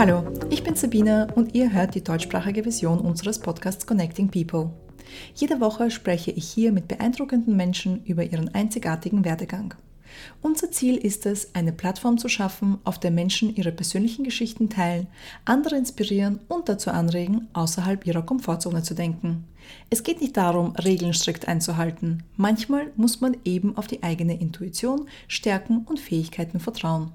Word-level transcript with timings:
Hallo, 0.00 0.24
ich 0.48 0.64
bin 0.64 0.76
Sabine 0.76 1.26
und 1.34 1.54
ihr 1.54 1.74
hört 1.74 1.94
die 1.94 2.02
deutschsprachige 2.02 2.62
Version 2.62 3.00
unseres 3.00 3.38
Podcasts 3.38 3.86
Connecting 3.86 4.30
People. 4.30 4.70
Jede 5.34 5.60
Woche 5.60 5.90
spreche 5.90 6.30
ich 6.30 6.48
hier 6.48 6.72
mit 6.72 6.88
beeindruckenden 6.88 7.54
Menschen 7.54 8.02
über 8.06 8.24
ihren 8.24 8.48
einzigartigen 8.54 9.26
Werdegang. 9.26 9.74
Unser 10.40 10.70
Ziel 10.70 10.96
ist 10.96 11.26
es, 11.26 11.54
eine 11.54 11.72
Plattform 11.72 12.16
zu 12.16 12.30
schaffen, 12.30 12.78
auf 12.84 12.98
der 12.98 13.10
Menschen 13.10 13.54
ihre 13.54 13.72
persönlichen 13.72 14.24
Geschichten 14.24 14.70
teilen, 14.70 15.06
andere 15.44 15.76
inspirieren 15.76 16.40
und 16.48 16.70
dazu 16.70 16.90
anregen, 16.90 17.48
außerhalb 17.52 18.06
ihrer 18.06 18.22
Komfortzone 18.22 18.82
zu 18.82 18.94
denken. 18.94 19.44
Es 19.90 20.02
geht 20.02 20.22
nicht 20.22 20.38
darum, 20.38 20.74
Regeln 20.76 21.12
strikt 21.12 21.46
einzuhalten. 21.46 22.22
Manchmal 22.38 22.90
muss 22.96 23.20
man 23.20 23.36
eben 23.44 23.76
auf 23.76 23.86
die 23.86 24.02
eigene 24.02 24.40
Intuition, 24.40 25.10
Stärken 25.28 25.84
und 25.84 26.00
Fähigkeiten 26.00 26.58
vertrauen. 26.58 27.12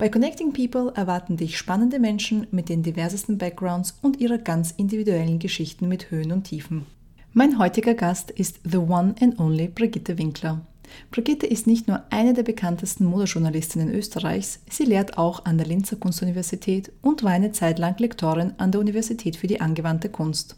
Bei 0.00 0.08
Connecting 0.08 0.54
People 0.54 0.94
erwarten 0.96 1.36
dich 1.36 1.58
spannende 1.58 1.98
Menschen 1.98 2.46
mit 2.52 2.70
den 2.70 2.82
diversesten 2.82 3.36
Backgrounds 3.36 3.98
und 4.00 4.18
ihrer 4.18 4.38
ganz 4.38 4.70
individuellen 4.70 5.38
Geschichten 5.38 5.88
mit 5.88 6.10
Höhen 6.10 6.32
und 6.32 6.44
Tiefen. 6.44 6.86
Mein 7.34 7.58
heutiger 7.58 7.92
Gast 7.92 8.30
ist 8.30 8.60
The 8.64 8.78
One 8.78 9.14
and 9.20 9.38
Only 9.38 9.68
Brigitte 9.68 10.16
Winkler. 10.16 10.62
Brigitte 11.10 11.46
ist 11.46 11.66
nicht 11.66 11.86
nur 11.86 12.02
eine 12.08 12.32
der 12.32 12.44
bekanntesten 12.44 13.04
Modejournalistinnen 13.04 13.92
Österreichs, 13.92 14.60
sie 14.70 14.84
lehrt 14.84 15.18
auch 15.18 15.44
an 15.44 15.58
der 15.58 15.66
Linzer 15.66 15.96
Kunstuniversität 15.96 16.90
und 17.02 17.22
war 17.22 17.32
eine 17.32 17.52
Zeit 17.52 17.78
lang 17.78 17.98
Lektorin 17.98 18.54
an 18.56 18.72
der 18.72 18.80
Universität 18.80 19.36
für 19.36 19.48
die 19.48 19.60
angewandte 19.60 20.08
Kunst. 20.08 20.56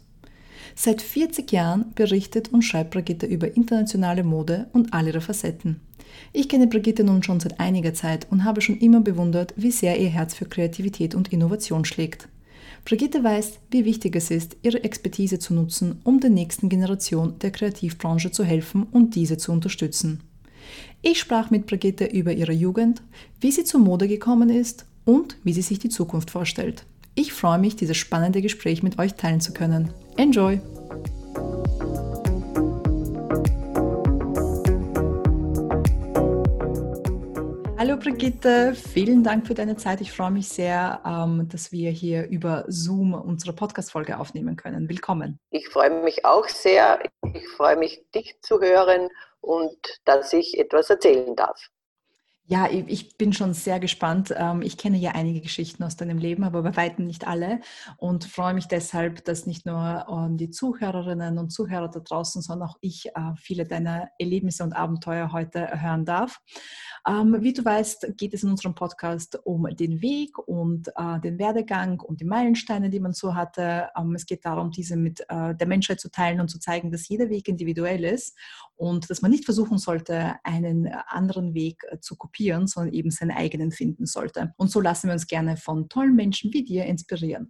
Seit 0.73 1.01
40 1.01 1.51
Jahren 1.51 1.91
berichtet 1.95 2.53
und 2.53 2.61
schreibt 2.61 2.91
Brigitte 2.91 3.25
über 3.25 3.57
internationale 3.57 4.23
Mode 4.23 4.67
und 4.71 4.93
all 4.93 5.05
ihre 5.05 5.19
Facetten. 5.19 5.81
Ich 6.31 6.49
kenne 6.49 6.67
Brigitte 6.67 7.03
nun 7.03 7.23
schon 7.23 7.39
seit 7.39 7.59
einiger 7.59 7.93
Zeit 7.93 8.27
und 8.29 8.43
habe 8.43 8.61
schon 8.61 8.77
immer 8.77 9.01
bewundert, 9.01 9.53
wie 9.55 9.71
sehr 9.71 9.99
ihr 9.99 10.09
Herz 10.09 10.33
für 10.33 10.45
Kreativität 10.45 11.15
und 11.15 11.31
Innovation 11.31 11.85
schlägt. 11.85 12.27
Brigitte 12.85 13.23
weiß, 13.23 13.59
wie 13.71 13.85
wichtig 13.85 14.15
es 14.15 14.29
ist, 14.29 14.57
ihre 14.61 14.83
Expertise 14.83 15.39
zu 15.39 15.53
nutzen, 15.53 16.01
um 16.03 16.19
der 16.19 16.29
nächsten 16.29 16.67
Generation 16.69 17.39
der 17.39 17.51
Kreativbranche 17.51 18.31
zu 18.31 18.43
helfen 18.43 18.83
und 18.91 19.15
diese 19.15 19.37
zu 19.37 19.51
unterstützen. 19.51 20.21
Ich 21.01 21.19
sprach 21.19 21.49
mit 21.49 21.65
Brigitte 21.65 22.05
über 22.05 22.33
ihre 22.33 22.53
Jugend, 22.53 23.01
wie 23.39 23.51
sie 23.51 23.63
zur 23.63 23.79
Mode 23.79 24.07
gekommen 24.07 24.49
ist 24.49 24.85
und 25.05 25.37
wie 25.43 25.53
sie 25.53 25.61
sich 25.61 25.79
die 25.79 25.89
Zukunft 25.89 26.31
vorstellt. 26.31 26.85
Ich 27.15 27.31
freue 27.31 27.59
mich, 27.59 27.75
dieses 27.75 27.97
spannende 27.97 28.41
Gespräch 28.41 28.83
mit 28.83 28.99
euch 28.99 29.13
teilen 29.15 29.39
zu 29.39 29.53
können. 29.53 29.91
Enjoy! 30.17 30.59
Hallo 37.85 37.97
Brigitte, 37.97 38.75
vielen 38.75 39.25
Dank 39.25 39.45
für 39.45 39.55
deine 39.55 39.75
Zeit. 39.75 39.99
Ich 39.99 40.13
freue 40.13 40.31
mich 40.31 40.47
sehr, 40.47 41.01
ähm, 41.05 41.49
dass 41.49 41.73
wir 41.73 41.91
hier 41.91 42.29
über 42.29 42.63
Zoom 42.69 43.13
unsere 43.13 43.51
Podcast-Folge 43.51 44.17
aufnehmen 44.17 44.55
können. 44.55 44.87
Willkommen. 44.87 45.37
Ich 45.49 45.67
freue 45.67 46.01
mich 46.01 46.23
auch 46.23 46.47
sehr. 46.47 47.03
Ich 47.33 47.45
freue 47.49 47.75
mich, 47.75 48.01
dich 48.15 48.39
zu 48.39 48.61
hören 48.61 49.09
und 49.41 49.99
dass 50.05 50.31
ich 50.31 50.57
etwas 50.57 50.89
erzählen 50.89 51.35
darf. 51.35 51.59
Ja, 52.45 52.69
ich 52.69 53.17
bin 53.17 53.31
schon 53.31 53.53
sehr 53.53 53.79
gespannt. 53.79 54.33
Ähm, 54.35 54.61
ich 54.63 54.77
kenne 54.77 54.97
ja 54.97 55.11
einige 55.11 55.39
Geschichten 55.39 55.81
aus 55.81 55.95
deinem 55.95 56.17
Leben, 56.17 56.43
aber 56.43 56.61
bei 56.61 56.75
weitem 56.75 57.05
nicht 57.05 57.25
alle 57.25 57.61
und 57.95 58.25
freue 58.25 58.53
mich 58.53 58.67
deshalb, 58.67 59.23
dass 59.23 59.45
nicht 59.45 59.65
nur 59.65 60.05
ähm, 60.09 60.35
die 60.35 60.49
Zuhörerinnen 60.49 61.37
und 61.37 61.51
Zuhörer 61.51 61.87
da 61.87 62.01
draußen, 62.01 62.41
sondern 62.41 62.67
auch 62.67 62.77
ich 62.81 63.05
äh, 63.15 63.33
viele 63.37 63.63
deiner 63.63 64.09
Erlebnisse 64.19 64.65
und 64.65 64.73
Abenteuer 64.73 65.31
heute 65.31 65.81
hören 65.81 66.03
darf. 66.03 66.41
Ähm, 67.07 67.37
wie 67.39 67.53
du 67.53 67.63
weißt, 67.63 68.17
geht 68.17 68.33
es 68.33 68.43
in 68.43 68.49
unserem 68.49 68.75
Podcast 68.75 69.39
um 69.45 69.63
den 69.73 70.01
Weg 70.01 70.37
und 70.37 70.89
äh, 70.97 71.21
den 71.21 71.39
Werdegang 71.39 72.01
und 72.01 72.19
die 72.19 72.25
Meilensteine, 72.25 72.89
die 72.89 72.99
man 72.99 73.13
so 73.13 73.35
hatte. 73.35 73.89
Es 74.15 74.25
geht 74.25 74.43
darum, 74.43 74.69
diese 74.69 74.97
mit 74.97 75.21
äh, 75.29 75.55
der 75.55 75.67
Menschheit 75.67 76.01
zu 76.01 76.11
teilen 76.11 76.41
und 76.41 76.49
zu 76.49 76.59
zeigen, 76.59 76.91
dass 76.91 77.07
jeder 77.07 77.29
Weg 77.29 77.47
individuell 77.47 78.03
ist 78.03 78.37
und 78.75 79.09
dass 79.09 79.21
man 79.21 79.31
nicht 79.31 79.45
versuchen 79.45 79.77
sollte, 79.77 80.35
einen 80.43 80.87
anderen 81.07 81.53
Weg 81.53 81.85
zu 82.01 82.17
kopieren 82.17 82.32
kopieren, 82.33 82.67
sondern 82.67 82.93
eben 82.93 83.11
seinen 83.11 83.31
eigenen 83.31 83.71
finden 83.71 84.05
sollte. 84.05 84.53
Und 84.57 84.71
so 84.71 84.81
lassen 84.81 85.07
wir 85.07 85.13
uns 85.13 85.27
gerne 85.27 85.57
von 85.57 85.87
tollen 85.89 86.15
Menschen 86.15 86.51
wie 86.53 86.63
dir 86.63 86.85
inspirieren. 86.85 87.49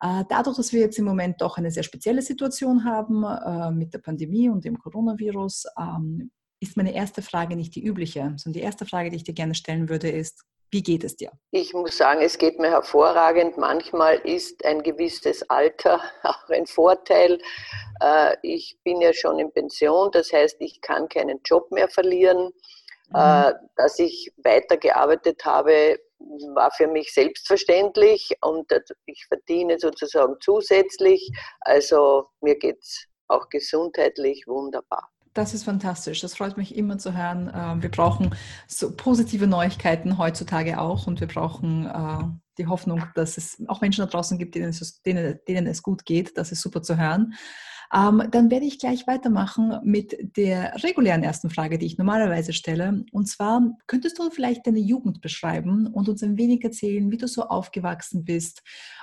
Äh, 0.00 0.24
dadurch, 0.28 0.56
dass 0.56 0.72
wir 0.72 0.80
jetzt 0.80 0.98
im 0.98 1.04
Moment 1.04 1.40
doch 1.40 1.58
eine 1.58 1.70
sehr 1.70 1.82
spezielle 1.82 2.22
Situation 2.22 2.84
haben 2.84 3.24
äh, 3.24 3.70
mit 3.72 3.92
der 3.94 3.98
Pandemie 3.98 4.48
und 4.48 4.64
dem 4.64 4.78
Coronavirus, 4.78 5.64
ähm, 5.78 6.30
ist 6.60 6.76
meine 6.76 6.94
erste 6.94 7.22
Frage 7.22 7.56
nicht 7.56 7.74
die 7.74 7.84
übliche, 7.84 8.34
sondern 8.36 8.52
die 8.52 8.60
erste 8.60 8.84
Frage, 8.84 9.10
die 9.10 9.16
ich 9.16 9.24
dir 9.24 9.34
gerne 9.34 9.54
stellen 9.54 9.88
würde, 9.88 10.10
ist, 10.10 10.44
wie 10.70 10.82
geht 10.82 11.02
es 11.02 11.16
dir? 11.16 11.30
Ich 11.50 11.72
muss 11.72 11.96
sagen, 11.96 12.20
es 12.20 12.36
geht 12.36 12.58
mir 12.58 12.70
hervorragend. 12.70 13.56
Manchmal 13.56 14.16
ist 14.16 14.64
ein 14.66 14.82
gewisses 14.82 15.48
Alter 15.48 16.00
auch 16.22 16.48
ein 16.50 16.66
Vorteil. 16.66 17.38
Äh, 18.00 18.36
ich 18.42 18.78
bin 18.84 19.00
ja 19.00 19.12
schon 19.12 19.38
in 19.38 19.50
Pension, 19.50 20.10
das 20.12 20.32
heißt, 20.32 20.56
ich 20.60 20.80
kann 20.80 21.08
keinen 21.08 21.40
Job 21.44 21.70
mehr 21.72 21.88
verlieren. 21.88 22.52
Mhm. 23.10 23.16
Äh, 23.16 23.52
dass 23.76 23.98
ich 23.98 24.32
weitergearbeitet 24.42 25.44
habe, 25.44 25.98
war 26.54 26.70
für 26.72 26.88
mich 26.88 27.12
selbstverständlich 27.12 28.30
und 28.40 28.66
ich 29.06 29.26
verdiene 29.28 29.78
sozusagen 29.78 30.34
zusätzlich. 30.40 31.30
Also 31.60 32.26
mir 32.40 32.58
geht 32.58 32.78
es 32.80 33.06
auch 33.28 33.48
gesundheitlich 33.48 34.44
wunderbar. 34.46 35.08
Das 35.34 35.54
ist 35.54 35.64
fantastisch. 35.64 36.20
Das 36.20 36.34
freut 36.34 36.56
mich 36.56 36.74
immer 36.74 36.98
zu 36.98 37.16
hören. 37.16 37.52
Ähm, 37.54 37.82
wir 37.82 37.90
brauchen 37.90 38.34
so 38.66 38.90
positive 38.96 39.46
Neuigkeiten 39.46 40.18
heutzutage 40.18 40.80
auch 40.80 41.06
und 41.06 41.20
wir 41.20 41.28
brauchen 41.28 41.86
äh, 41.86 42.24
die 42.58 42.66
Hoffnung, 42.66 43.04
dass 43.14 43.36
es 43.36 43.62
auch 43.68 43.80
Menschen 43.80 44.04
da 44.04 44.10
draußen 44.10 44.38
gibt, 44.38 44.56
denen 44.56 44.70
es, 44.70 45.00
denen, 45.02 45.38
denen 45.46 45.66
es 45.68 45.82
gut 45.82 46.04
geht. 46.04 46.36
Das 46.36 46.50
ist 46.50 46.60
super 46.60 46.82
zu 46.82 46.96
hören. 46.96 47.34
Ähm, 47.94 48.28
dann 48.30 48.50
werde 48.50 48.66
ich 48.66 48.78
gleich 48.78 49.06
weitermachen 49.06 49.80
mit 49.82 50.36
der 50.36 50.82
regulären 50.82 51.22
ersten 51.22 51.50
Frage, 51.50 51.78
die 51.78 51.86
ich 51.86 51.98
normalerweise 51.98 52.52
stelle. 52.52 53.04
Und 53.12 53.26
zwar, 53.26 53.62
könntest 53.86 54.18
du 54.18 54.30
vielleicht 54.30 54.66
deine 54.66 54.78
Jugend 54.78 55.20
beschreiben 55.20 55.86
und 55.86 56.08
uns 56.08 56.22
ein 56.22 56.36
wenig 56.36 56.62
erzählen, 56.64 57.10
wie 57.10 57.16
du 57.16 57.26
so 57.26 57.44
aufgewachsen 57.44 58.24
bist, 58.24 58.62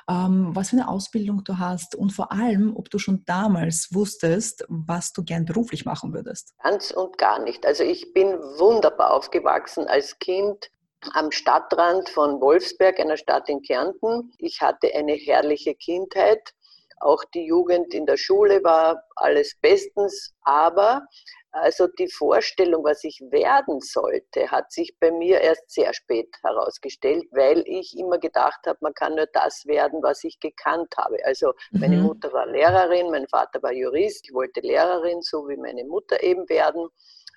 ähm, 0.10 0.50
was 0.54 0.70
für 0.70 0.78
eine 0.78 0.88
Ausbildung 0.88 1.44
du 1.44 1.58
hast 1.58 1.96
und 1.96 2.12
vor 2.12 2.32
allem, 2.32 2.76
ob 2.76 2.90
du 2.90 3.00
schon 3.00 3.24
damals 3.26 3.90
wusstest, 3.92 4.66
was 4.70 5.14
du 5.14 5.24
gern 5.24 5.46
beruflich 5.46 5.86
machen 5.86 6.14
würdest? 6.14 6.54
Ganz 6.64 6.92
und 6.92 7.18
gar 7.18 7.42
nicht. 7.44 7.66
Also 7.66 7.84
ich 7.84 8.14
bin 8.14 8.28
wunderbar 8.58 9.14
aufgewachsen 9.14 9.88
als 9.88 10.20
Kind 10.20 10.70
am 11.14 11.32
Stadtrand 11.32 12.10
von 12.10 12.42
Wolfsberg, 12.42 13.00
einer 13.00 13.18
Stadt 13.18 13.50
in 13.50 13.62
Kärnten. 13.62 14.32
Ich 14.38 14.62
hatte 14.62 14.94
eine 14.94 15.14
herrliche 15.14 15.76
Kindheit. 15.76 16.54
Auch 16.98 17.24
die 17.34 17.46
Jugend 17.46 17.94
in 17.94 18.06
der 18.06 18.18
Schule 18.18 18.64
war 18.64 19.04
alles 19.16 19.56
bestens, 19.62 20.34
aber 20.42 21.06
also 21.52 21.88
die 21.88 22.10
Vorstellung, 22.10 22.84
was 22.84 23.06
ich 23.06 23.22
werden 23.30 23.80
sollte, 23.80 24.52
hat 24.52 24.74
sich 24.74 24.94
bei 25.00 25.10
mir 25.10 25.40
erst 25.40 25.72
sehr 25.72 25.94
spät 25.94 26.28
herausgestellt, 26.44 27.24
weil 27.32 27.64
ich 27.66 27.98
immer 27.98 28.18
gedacht 28.18 28.60
habe, 28.68 28.78
man 28.82 28.94
kann 28.94 29.16
nur 29.16 29.28
das 29.32 29.66
werden, 29.66 30.04
was 30.04 30.26
ich 30.26 30.38
gekannt 30.42 30.94
habe. 30.98 31.18
Also 31.24 31.54
meine 31.72 31.96
mhm. 31.96 32.04
Mutter 32.04 32.34
war 32.34 32.46
Lehrerin, 32.46 33.10
mein 33.10 33.28
Vater 33.28 33.64
war 33.64 33.72
Jurist, 33.72 34.26
ich 34.28 34.34
wollte 34.34 34.60
Lehrerin, 34.60 35.22
so 35.22 35.48
wie 35.48 35.56
meine 35.56 35.86
Mutter 35.86 36.22
eben 36.22 36.48
werden 36.50 36.90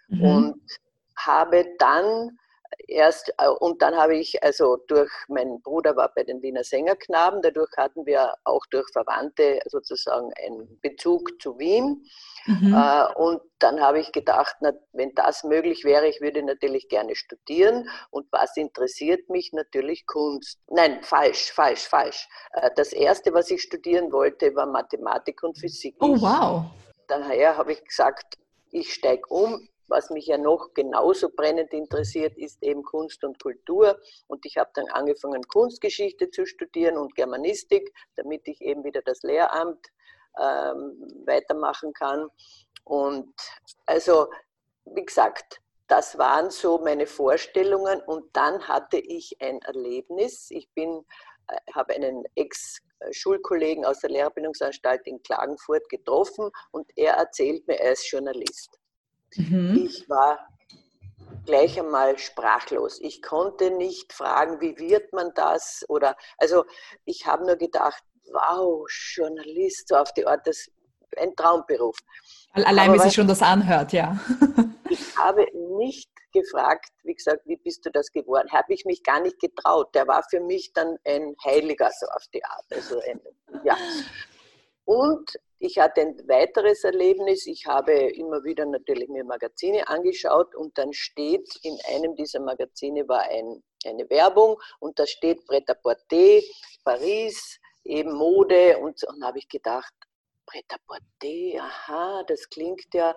mhm. 0.09 0.25
und 0.25 0.63
habe 1.17 1.65
dann 1.79 2.39
erst, 2.87 3.33
äh, 3.39 3.49
und 3.49 3.83
dann 3.83 3.97
habe 3.97 4.17
ich, 4.17 4.43
also 4.43 4.77
durch, 4.89 5.11
mein 5.29 5.61
Bruder 5.63 5.97
war 5.97 6.13
bei 6.15 6.25
den 6.25 6.43
Wiener 6.43 6.65
Sängerknaben, 6.65 7.43
dadurch 7.43 7.71
hatten 7.77 8.07
wir 8.07 8.35
auch 8.45 8.65
durch 8.71 8.87
Verwandte 8.93 9.61
sozusagen 9.67 10.33
einen 10.45 10.79
Bezug 10.81 11.41
zu 11.41 11.59
Wien. 11.59 12.05
Mhm. 12.47 12.75
Äh, 12.75 13.15
und 13.15 13.41
dann 13.59 13.81
habe 13.81 14.01
ich 14.01 14.13
gedacht, 14.13 14.57
na, 14.61 14.73
wenn 14.93 15.15
das 15.15 15.45
möglich 15.45 15.85
wäre, 15.85 16.09
ich 16.09 16.21
würde 16.21 16.43
natürlich 16.43 16.89
gerne 16.89 17.15
studieren. 17.15 17.89
Und 18.11 18.27
was 18.31 18.57
interessiert 18.57 19.29
mich? 19.29 19.53
Natürlich 19.53 20.07
Kunst. 20.07 20.59
Nein, 20.69 21.03
falsch, 21.03 21.53
falsch, 21.53 21.87
falsch. 21.87 22.29
Äh, 22.53 22.71
das 22.77 22.93
Erste, 22.93 23.35
was 23.35 23.51
ich 23.51 23.63
studieren 23.63 24.13
wollte, 24.13 24.55
war 24.55 24.67
Mathematik 24.67 25.43
und 25.43 25.59
Physik. 25.59 25.97
Oh, 26.01 26.21
wow. 26.21 26.65
Daher 27.07 27.57
habe 27.57 27.73
ich 27.73 27.85
gesagt, 27.85 28.39
ich 28.71 28.93
steige 28.93 29.27
um, 29.29 29.69
was 29.89 30.11
mich 30.11 30.27
ja 30.27 30.39
noch 30.39 30.73
genauso 30.75 31.31
brennend 31.31 31.73
interessiert, 31.73 32.37
ist 32.37 32.63
eben 32.63 32.83
Kunst 32.83 33.25
und 33.25 33.43
Kultur. 33.43 33.99
Und 34.27 34.45
ich 34.47 34.57
habe 34.57 34.71
dann 34.75 34.89
angefangen, 34.89 35.43
Kunstgeschichte 35.43 36.31
zu 36.31 36.47
studieren 36.47 36.97
und 36.97 37.15
Germanistik, 37.15 37.93
damit 38.17 38.47
ich 38.47 38.61
eben 38.61 38.85
wieder 38.85 39.03
das 39.03 39.23
Lehramt 39.23 39.87
ähm, 40.39 41.25
weitermachen 41.27 41.93
kann. 41.93 42.29
Und 42.85 43.35
also, 43.87 44.29
wie 44.85 45.05
gesagt, 45.05 45.61
das 45.89 46.19
waren 46.19 46.51
so 46.51 46.79
meine 46.79 47.07
Vorstellungen. 47.07 48.01
Und 48.03 48.25
dann 48.37 48.69
hatte 48.69 48.99
ich 48.99 49.37
ein 49.41 49.61
Erlebnis. 49.63 50.51
Ich 50.51 50.71
bin, 50.75 51.05
äh, 51.49 51.73
habe 51.73 51.95
einen 51.95 52.25
Ex- 52.35 52.83
Schulkollegen 53.13 53.85
aus 53.85 54.01
der 54.01 54.11
Lehrerbildungsanstalt 54.11 55.07
in 55.07 55.23
Klagenfurt 55.23 55.89
getroffen 55.89 56.51
und 56.73 56.91
er 56.97 57.15
erzählt 57.15 57.67
mir, 57.69 57.79
er 57.79 57.93
ist 57.93 58.11
Journalist. 58.11 58.78
Mhm. 59.37 59.85
Ich 59.85 60.09
war 60.09 60.49
gleich 61.45 61.79
einmal 61.79 62.19
sprachlos. 62.19 62.99
Ich 63.01 63.23
konnte 63.23 63.71
nicht 63.71 64.13
fragen, 64.13 64.61
wie 64.61 64.79
wird 64.79 65.13
man 65.13 65.33
das? 65.35 65.85
Oder 65.89 66.17
also 66.39 66.65
ich 67.05 67.27
habe 67.27 67.47
nur 67.47 67.57
gedacht, 67.57 68.03
wow, 68.33 68.87
Journalist, 69.15 69.89
so 69.89 69.97
auf 69.97 70.13
die 70.13 70.27
Art, 70.27 70.47
das 70.47 70.59
ist 70.59 70.73
ein 71.17 71.35
Traumberuf. 71.35 71.97
Allein, 72.53 72.93
wie 72.93 72.99
sich 72.99 73.15
schon 73.15 73.29
das 73.29 73.43
anhört, 73.43 73.93
ja. 73.93 74.19
ich 74.91 75.17
habe 75.17 75.47
nicht 75.79 76.11
gefragt, 76.33 76.91
wie 77.05 77.15
gesagt, 77.15 77.43
wie 77.47 77.57
bist 77.57 77.85
du 77.87 77.91
das 77.91 78.11
geworden? 78.13 78.49
Habe 78.53 78.73
ich 78.75 78.85
mich 78.85 79.03
gar 79.03 79.21
nicht 79.21 79.39
getraut. 79.41 79.95
Der 79.95 80.07
war 80.07 80.23
für 80.29 80.41
mich 80.41 80.73
dann 80.73 80.97
ein 81.05 81.35
Heiliger, 81.45 81.91
so 81.99 82.07
auf 82.09 82.25
die 82.35 82.45
Art. 82.45 82.67
Also 82.71 83.01
ein, 83.01 83.21
ja. 83.65 83.77
Und 84.89 85.39
ich 85.59 85.79
hatte 85.79 86.01
ein 86.01 86.17
weiteres 86.29 86.83
Erlebnis. 86.83 87.47
Ich 87.47 87.67
habe 87.67 87.93
immer 87.93 88.43
wieder 88.43 88.65
natürlich 88.65 89.11
mir 89.11 89.23
Magazine 89.23 89.87
angeschaut 89.87 90.55
und 90.55 90.79
dann 90.79 90.95
steht 90.95 91.47
in 91.63 91.77
einem 91.93 92.17
dieser 92.17 92.41
Magazine 92.41 93.07
war 93.07 93.21
ein, 93.25 93.63
eine 93.85 94.09
Werbung 94.09 94.59
und 94.81 94.99
da 94.99 95.07
steht 95.07 95.47
Pret-à-Porter, 95.47 96.41
Paris, 96.85 97.61
eben 97.85 98.15
Mode 98.15 98.79
und, 98.79 99.05
und 99.05 99.23
habe 99.23 99.41
ich 99.41 99.49
gedacht, 99.51 99.93
Pret-à-Porter, 100.47 101.63
aha, 101.63 102.23
das 102.27 102.49
klingt 102.49 102.87
ja 102.95 103.15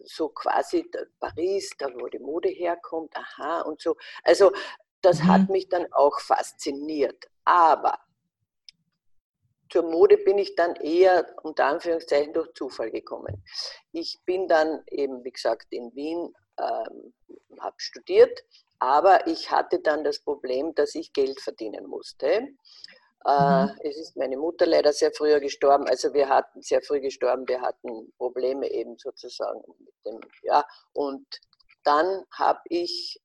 so 0.00 0.30
quasi 0.30 0.90
Paris, 1.20 1.70
da 1.78 1.86
wo 1.94 2.08
die 2.08 2.18
Mode 2.18 2.48
herkommt, 2.48 3.14
aha 3.16 3.60
und 3.60 3.80
so. 3.80 3.94
Also 4.24 4.50
das 5.02 5.20
mhm. 5.20 5.28
hat 5.28 5.50
mich 5.50 5.68
dann 5.68 5.86
auch 5.92 6.18
fasziniert. 6.18 7.26
Aber 7.44 8.00
zur 9.70 9.82
Mode 9.82 10.18
bin 10.18 10.38
ich 10.38 10.54
dann 10.54 10.76
eher 10.76 11.26
unter 11.42 11.66
Anführungszeichen 11.66 12.32
durch 12.32 12.52
Zufall 12.54 12.90
gekommen. 12.90 13.44
Ich 13.92 14.18
bin 14.24 14.48
dann 14.48 14.82
eben, 14.90 15.24
wie 15.24 15.32
gesagt, 15.32 15.66
in 15.70 15.94
Wien, 15.94 16.34
ähm, 16.58 17.14
habe 17.60 17.76
studiert, 17.78 18.44
aber 18.78 19.26
ich 19.26 19.50
hatte 19.50 19.80
dann 19.80 20.04
das 20.04 20.20
Problem, 20.20 20.74
dass 20.74 20.94
ich 20.94 21.12
Geld 21.12 21.40
verdienen 21.40 21.86
musste. 21.86 22.48
Äh, 23.26 23.64
mhm. 23.64 23.78
Es 23.80 23.96
ist 23.96 24.16
meine 24.16 24.36
Mutter 24.36 24.66
leider 24.66 24.92
sehr 24.92 25.12
früh 25.12 25.38
gestorben, 25.40 25.86
also 25.88 26.14
wir 26.14 26.28
hatten 26.28 26.62
sehr 26.62 26.82
früh 26.82 27.00
gestorben, 27.00 27.48
wir 27.48 27.60
hatten 27.60 28.12
Probleme 28.16 28.70
eben 28.70 28.96
sozusagen 28.98 29.60
mit 29.78 29.94
dem, 30.06 30.20
ja, 30.42 30.64
und 30.92 31.26
dann 31.84 32.24
habe 32.32 32.60
ich 32.68 33.20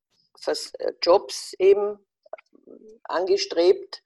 äh, 0.46 0.92
Jobs 1.00 1.54
eben 1.58 1.98
angestrebt 3.04 4.02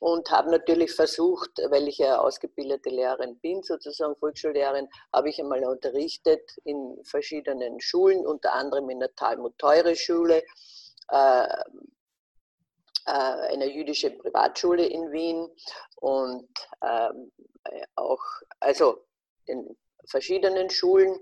und 0.00 0.30
habe 0.30 0.50
natürlich 0.50 0.92
versucht, 0.92 1.50
weil 1.70 1.88
ich 1.88 1.98
ja 1.98 2.18
ausgebildete 2.18 2.90
Lehrerin 2.90 3.38
bin, 3.38 3.62
sozusagen 3.62 4.16
Volksschullehrerin, 4.16 4.88
habe 5.12 5.28
ich 5.28 5.40
einmal 5.40 5.64
unterrichtet 5.64 6.42
in 6.64 6.98
verschiedenen 7.04 7.80
Schulen, 7.80 8.26
unter 8.26 8.54
anderem 8.54 8.90
in 8.90 9.00
der 9.00 9.14
Talmud-Teure-Schule, 9.14 10.42
äh, 11.10 11.46
äh, 13.06 13.10
einer 13.10 13.66
jüdischen 13.66 14.18
Privatschule 14.18 14.86
in 14.86 15.12
Wien 15.12 15.48
und 15.96 16.48
ähm, 16.82 17.32
auch, 17.94 18.22
also 18.60 19.04
in 19.46 19.76
verschiedenen 20.06 20.70
Schulen 20.70 21.18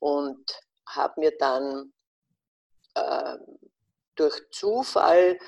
und 0.00 0.44
habe 0.86 1.20
mir 1.20 1.36
dann 1.38 1.92
äh, 2.94 3.36
durch 4.14 4.42
Zufall 4.50 5.38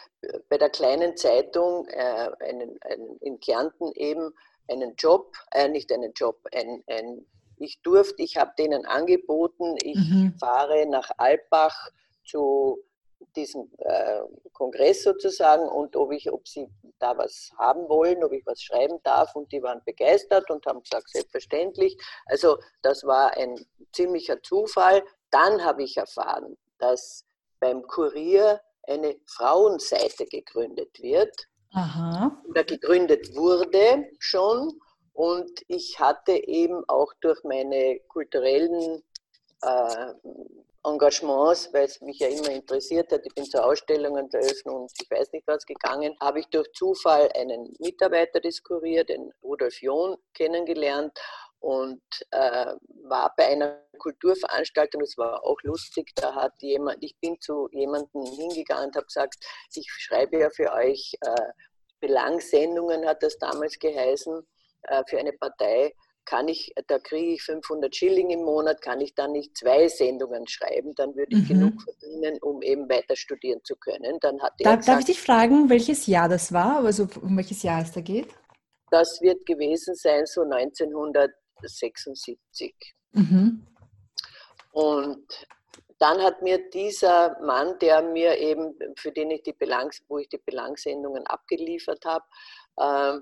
bei 0.49 0.59
der 0.59 0.71
kleinen 0.71 1.17
Zeitung 1.17 1.87
äh, 1.89 2.31
einen, 2.41 2.79
einen, 2.83 3.17
in 3.21 3.41
Kärnten 3.41 3.93
eben 3.95 4.35
einen 4.69 4.95
Job, 4.97 5.35
äh, 5.53 5.69
nicht 5.69 5.93
einen 5.93 6.13
Job, 6.13 6.39
ein, 6.53 6.83
ein, 6.87 7.27
ich 7.57 7.81
durfte, 7.83 8.23
ich 8.23 8.37
habe 8.37 8.53
denen 8.59 8.87
angeboten, 8.87 9.77
ich 9.83 9.97
mhm. 9.97 10.35
fahre 10.39 10.87
nach 10.87 11.11
Alpbach 11.17 11.91
zu 12.25 12.79
diesem 13.37 13.71
äh, 13.79 14.21
Kongress 14.53 15.03
sozusagen 15.03 15.69
und 15.69 15.95
ob, 15.97 16.13
ich, 16.13 16.31
ob 16.33 16.49
sie 16.49 16.69
da 16.99 17.17
was 17.17 17.51
haben 17.59 17.89
wollen, 17.89 18.25
ob 18.25 18.33
ich 18.33 18.45
was 18.47 18.63
schreiben 18.63 18.99
darf 19.03 19.35
und 19.37 19.53
die 19.53 19.63
waren 19.63 19.83
begeistert 19.85 20.51
und 20.51 20.65
haben 20.67 20.83
gesagt, 20.83 21.11
selbstverständlich. 21.11 21.97
Also 22.27 22.59
das 22.83 23.05
war 23.05 23.37
ein 23.37 23.55
ziemlicher 23.93 24.43
Zufall. 24.43 25.03
Dann 25.31 25.65
habe 25.65 25.83
ich 25.83 25.97
erfahren, 25.97 26.57
dass 26.79 27.25
beim 27.61 27.83
Kurier 27.87 28.61
eine 28.91 29.17
Frauenseite 29.27 30.27
gegründet 30.27 31.01
wird 31.01 31.49
Aha. 31.73 32.43
oder 32.49 32.65
gegründet 32.65 33.35
wurde 33.35 34.09
schon. 34.19 34.81
Und 35.13 35.51
ich 35.69 35.99
hatte 35.99 36.33
eben 36.33 36.83
auch 36.89 37.13
durch 37.21 37.43
meine 37.45 38.01
kulturellen 38.09 39.03
äh, 39.63 40.13
Engagements, 40.85 41.69
weil 41.73 41.85
es 41.85 42.01
mich 42.01 42.19
ja 42.21 42.29
immer 42.29 42.51
interessiert 42.51 43.13
hat, 43.13 43.21
ich 43.25 43.35
bin 43.35 43.45
zu 43.45 43.63
Ausstellungen, 43.63 44.31
der 44.31 44.41
Öffnung 44.41 44.83
und 44.83 44.93
ich 45.01 45.11
weiß 45.11 45.31
nicht 45.33 45.47
was 45.47 45.67
gegangen, 45.67 46.17
habe 46.21 46.41
ich 46.41 46.47
durch 46.47 46.73
Zufall 46.73 47.29
einen 47.35 47.75
Mitarbeiter 47.79 48.41
des 48.41 48.63
Kurier, 48.63 49.05
den 49.05 49.31
Rudolf 49.43 49.83
John, 49.83 50.17
kennengelernt 50.33 51.13
und 51.61 52.03
äh, 52.31 52.75
war 53.05 53.33
bei 53.37 53.49
einer 53.49 53.83
Kulturveranstaltung, 53.99 55.01
das 55.03 55.17
war 55.19 55.45
auch 55.45 55.59
lustig, 55.63 56.11
da 56.15 56.35
hat 56.35 56.55
jemand, 56.61 56.99
ich 57.03 57.17
bin 57.21 57.39
zu 57.41 57.69
jemandem 57.73 58.25
hingegangen 58.25 58.87
und 58.87 58.97
habe 58.97 59.07
gesagt, 59.07 59.37
ich 59.75 59.87
schreibe 59.91 60.39
ja 60.39 60.51
für 60.51 60.73
euch 60.73 61.17
äh, 61.21 61.53
Belangssendungen, 62.01 63.07
hat 63.07 63.23
das 63.23 63.39
damals 63.39 63.79
geheißen, 63.79 64.43
äh, 64.85 65.03
für 65.07 65.19
eine 65.19 65.33
Partei, 65.33 65.93
kann 66.25 66.49
ich, 66.49 66.73
da 66.87 66.99
kriege 66.99 67.35
ich 67.35 67.43
500 67.43 67.95
Schilling 67.95 68.31
im 68.31 68.43
Monat, 68.43 68.81
kann 68.81 69.01
ich 69.01 69.15
dann 69.15 69.33
nicht 69.33 69.57
zwei 69.57 69.89
Sendungen 69.89 70.47
schreiben, 70.47 70.95
dann 70.95 71.15
würde 71.15 71.37
ich 71.37 71.43
mhm. 71.45 71.49
genug 71.49 71.83
verdienen, 71.83 72.39
um 72.41 72.63
eben 72.63 72.89
weiter 72.89 73.17
studieren 73.17 73.61
zu 73.65 73.75
können. 73.77 74.19
Dann 74.21 74.41
hat 74.41 74.55
da, 74.59 74.77
gesagt, 74.77 74.89
darf 74.89 75.01
ich 75.01 75.07
dich 75.07 75.21
fragen, 75.21 75.69
welches 75.69 76.07
Jahr 76.07 76.29
das 76.29 76.53
war, 76.53 76.85
also 76.85 77.07
um 77.21 77.37
welches 77.37 77.63
Jahr 77.63 77.83
es 77.83 77.93
da 77.93 78.01
geht? 78.01 78.29
Das 78.91 79.21
wird 79.21 79.45
gewesen 79.47 79.95
sein, 79.95 80.27
so 80.27 80.43
1900 80.43 81.31
76. 81.69 82.75
Mhm. 83.13 83.67
Und 84.73 85.47
dann 85.99 86.23
hat 86.23 86.43
mir 86.43 86.71
dieser 86.71 87.39
Mann, 87.43 87.79
der 87.79 88.03
mir 88.03 88.39
eben, 88.39 88.75
für 88.97 89.13
den 89.13 89.31
ich 89.31 89.43
die 89.43 89.53
Belangs, 89.53 90.03
wo 90.09 90.19
ich 90.19 90.29
die 90.29 90.39
Belangssendungen 90.39 91.27
abgeliefert 91.27 92.05
habe, 92.07 92.25
äh, 92.77 93.21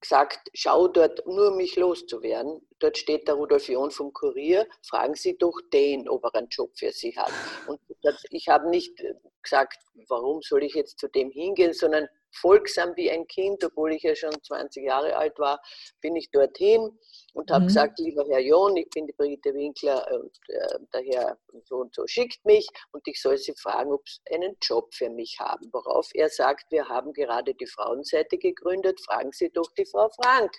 gesagt, 0.00 0.50
schau 0.52 0.88
dort 0.88 1.24
nur 1.26 1.52
um 1.52 1.56
mich 1.56 1.76
loszuwerden. 1.76 2.60
Dort 2.80 2.98
steht 2.98 3.28
der 3.28 3.36
Rudolf 3.36 3.68
John 3.68 3.90
vom 3.90 4.12
Kurier, 4.12 4.66
fragen 4.82 5.14
Sie 5.14 5.38
doch 5.38 5.60
den, 5.72 6.08
ob 6.08 6.24
er 6.24 6.34
einen 6.34 6.48
Job 6.48 6.70
für 6.76 6.90
Sie 6.90 7.16
hat. 7.16 7.32
Und 7.68 7.80
das, 8.02 8.20
ich 8.30 8.48
habe 8.48 8.68
nicht 8.68 9.00
gesagt, 9.42 9.78
warum 10.08 10.42
soll 10.42 10.64
ich 10.64 10.74
jetzt 10.74 10.98
zu 10.98 11.08
dem 11.08 11.30
hingehen, 11.30 11.72
sondern 11.72 12.08
folgsam 12.32 12.94
wie 12.96 13.10
ein 13.10 13.26
Kind, 13.26 13.64
obwohl 13.64 13.92
ich 13.92 14.02
ja 14.02 14.14
schon 14.14 14.32
20 14.42 14.84
Jahre 14.84 15.16
alt 15.16 15.38
war, 15.38 15.60
bin 16.00 16.16
ich 16.16 16.30
dorthin 16.30 16.98
und 17.34 17.50
habe 17.50 17.62
mhm. 17.62 17.68
gesagt, 17.68 17.98
lieber 17.98 18.24
Herr 18.28 18.40
John, 18.40 18.76
ich 18.76 18.88
bin 18.90 19.06
die 19.06 19.12
Brigitte 19.12 19.54
Winkler 19.54 20.06
und 20.12 20.36
äh, 20.48 20.78
der 20.92 21.02
Herr 21.02 21.38
so 21.64 21.76
und 21.76 21.94
so 21.94 22.06
schickt 22.06 22.44
mich 22.44 22.66
und 22.92 23.06
ich 23.06 23.20
soll 23.20 23.38
Sie 23.38 23.54
fragen, 23.54 23.92
ob 23.92 24.06
Sie 24.08 24.20
einen 24.34 24.56
Job 24.62 24.92
für 24.94 25.10
mich 25.10 25.38
haben. 25.40 25.68
Worauf 25.72 26.08
er 26.14 26.28
sagt, 26.28 26.70
wir 26.70 26.88
haben 26.88 27.12
gerade 27.12 27.54
die 27.54 27.66
Frauenseite 27.66 28.38
gegründet, 28.38 29.00
fragen 29.00 29.32
Sie 29.32 29.50
doch 29.50 29.70
die 29.76 29.86
Frau 29.86 30.08
Frank. 30.10 30.52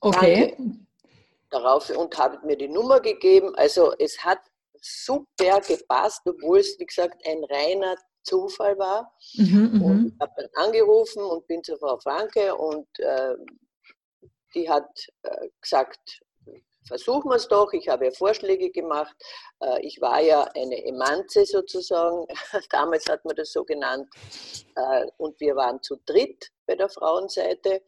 Okay. 0.00 0.54
Danke. 0.56 0.78
Darauf 1.50 1.90
und 1.90 2.16
habe 2.16 2.44
mir 2.46 2.56
die 2.56 2.68
Nummer 2.68 3.00
gegeben. 3.00 3.54
Also 3.56 3.92
es 3.98 4.24
hat 4.24 4.38
super 4.80 5.60
gepasst, 5.60 6.22
obwohl 6.24 6.58
es, 6.58 6.78
wie 6.78 6.86
gesagt, 6.86 7.22
ein 7.26 7.44
reiner 7.44 7.96
Zufall 8.22 8.78
war. 8.78 9.12
Mhm, 9.34 9.82
und 9.82 10.02
mhm. 10.02 10.16
habe 10.20 10.32
dann 10.36 10.66
angerufen 10.66 11.22
und 11.22 11.46
bin 11.46 11.62
zur 11.62 11.78
Frau 11.78 11.98
Franke 11.98 12.54
und 12.54 12.86
äh, 12.98 13.34
die 14.54 14.68
hat 14.68 15.06
äh, 15.22 15.48
gesagt, 15.60 16.22
versuchen 16.86 17.30
wir 17.30 17.36
es 17.36 17.48
doch. 17.48 17.72
Ich 17.72 17.88
habe 17.88 18.06
ja 18.06 18.10
Vorschläge 18.10 18.70
gemacht. 18.70 19.14
Äh, 19.60 19.86
ich 19.86 20.00
war 20.00 20.20
ja 20.20 20.42
eine 20.54 20.84
Emanze 20.84 21.44
sozusagen, 21.44 22.26
damals 22.70 23.06
hat 23.08 23.24
man 23.24 23.36
das 23.36 23.52
so 23.52 23.64
genannt. 23.64 24.08
Äh, 24.74 25.06
und 25.18 25.38
wir 25.40 25.56
waren 25.56 25.82
zu 25.82 25.96
dritt 26.06 26.50
bei 26.66 26.74
der 26.74 26.88
Frauenseite. 26.88 27.82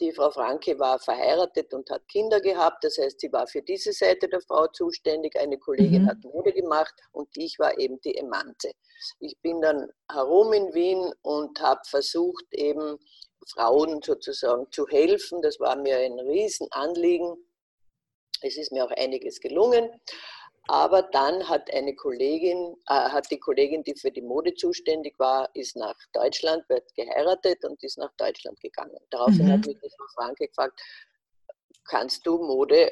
Die 0.00 0.12
Frau 0.12 0.30
Franke 0.30 0.76
war 0.78 0.98
verheiratet 0.98 1.72
und 1.72 1.88
hat 1.88 2.08
Kinder 2.08 2.40
gehabt, 2.40 2.82
das 2.82 2.98
heißt, 2.98 3.20
sie 3.20 3.32
war 3.32 3.46
für 3.46 3.62
diese 3.62 3.92
Seite 3.92 4.28
der 4.28 4.40
Frau 4.40 4.66
zuständig. 4.66 5.38
Eine 5.38 5.56
Kollegin 5.58 6.02
mhm. 6.02 6.08
hat 6.08 6.24
Mode 6.24 6.52
gemacht 6.52 6.94
und 7.12 7.28
ich 7.36 7.58
war 7.60 7.78
eben 7.78 8.00
die 8.00 8.16
Emanze. 8.16 8.72
Ich 9.20 9.38
bin 9.40 9.60
dann 9.60 9.88
herum 10.10 10.52
in 10.52 10.74
Wien 10.74 11.12
und 11.22 11.60
habe 11.60 11.80
versucht, 11.84 12.44
eben 12.50 12.98
Frauen 13.52 14.00
sozusagen 14.02 14.66
zu 14.72 14.86
helfen. 14.88 15.42
Das 15.42 15.60
war 15.60 15.76
mir 15.76 15.98
ein 15.98 16.18
Riesenanliegen. 16.18 17.36
Es 18.40 18.56
ist 18.56 18.72
mir 18.72 18.84
auch 18.84 18.90
einiges 18.90 19.40
gelungen. 19.40 19.88
Aber 20.66 21.02
dann 21.02 21.46
hat 21.48 21.72
eine 21.72 21.94
Kollegin, 21.94 22.76
äh, 22.88 22.94
hat 22.94 23.30
die 23.30 23.38
Kollegin, 23.38 23.84
die 23.84 23.94
für 23.94 24.10
die 24.10 24.22
Mode 24.22 24.54
zuständig 24.54 25.18
war, 25.18 25.50
ist 25.54 25.76
nach 25.76 25.96
Deutschland, 26.12 26.66
wird 26.68 26.94
geheiratet 26.94 27.64
und 27.64 27.82
ist 27.82 27.98
nach 27.98 28.12
Deutschland 28.16 28.58
gegangen. 28.60 28.96
Daraufhin 29.10 29.46
mhm. 29.46 29.52
hat 29.52 29.66
mich 29.66 29.78
die 29.78 29.90
Frau 29.90 30.06
Franke 30.14 30.48
gefragt, 30.48 30.80
kannst 31.84 32.26
du 32.26 32.38
Mode 32.38 32.90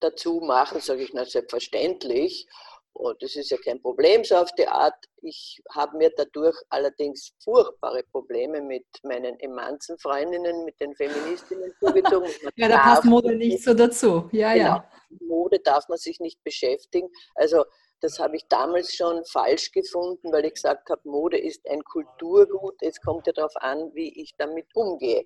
dazu 0.00 0.40
machen? 0.40 0.80
Sage 0.80 1.02
ich, 1.02 1.12
na 1.12 1.26
selbstverständlich. 1.26 2.46
Oh, 2.94 3.12
das 3.18 3.36
ist 3.36 3.50
ja 3.50 3.56
kein 3.64 3.80
Problem 3.80 4.24
so 4.24 4.36
auf 4.36 4.52
die 4.52 4.66
Art. 4.66 4.94
Ich 5.22 5.60
habe 5.74 5.96
mir 5.96 6.10
dadurch 6.16 6.56
allerdings 6.68 7.32
furchtbare 7.42 8.02
Probleme 8.10 8.60
mit 8.60 8.84
meinen 9.04 9.38
emanzen 9.40 9.98
Freundinnen, 9.98 10.64
mit 10.64 10.78
den 10.80 10.94
Feministinnen 10.94 11.72
zugezogen. 11.78 12.28
ja, 12.56 12.68
da 12.68 12.78
passt 12.78 13.04
Mode 13.04 13.34
nicht 13.36 13.62
so 13.62 13.74
dazu. 13.74 14.28
Ja, 14.32 14.52
genau. 14.52 14.64
ja. 14.64 14.90
Mode 15.20 15.60
darf 15.60 15.88
man 15.88 15.98
sich 15.98 16.20
nicht 16.20 16.42
beschäftigen. 16.44 17.08
Also 17.34 17.64
das 18.00 18.18
habe 18.18 18.36
ich 18.36 18.46
damals 18.48 18.94
schon 18.94 19.24
falsch 19.24 19.72
gefunden, 19.72 20.32
weil 20.32 20.46
ich 20.46 20.54
gesagt 20.54 20.88
habe, 20.90 21.00
Mode 21.04 21.38
ist 21.38 21.68
ein 21.68 21.84
Kulturgut. 21.84 22.76
Es 22.80 23.00
kommt 23.00 23.26
ja 23.26 23.32
darauf 23.32 23.54
an, 23.56 23.94
wie 23.94 24.20
ich 24.20 24.34
damit 24.38 24.66
umgehe. 24.74 25.24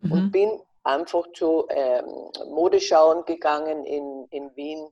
Mhm. 0.00 0.12
Und 0.12 0.30
bin 0.30 0.60
einfach 0.84 1.24
zu 1.34 1.66
ähm, 1.70 2.30
Modeschauen 2.50 3.24
gegangen 3.24 3.84
in, 3.84 4.26
in 4.30 4.54
Wien 4.54 4.88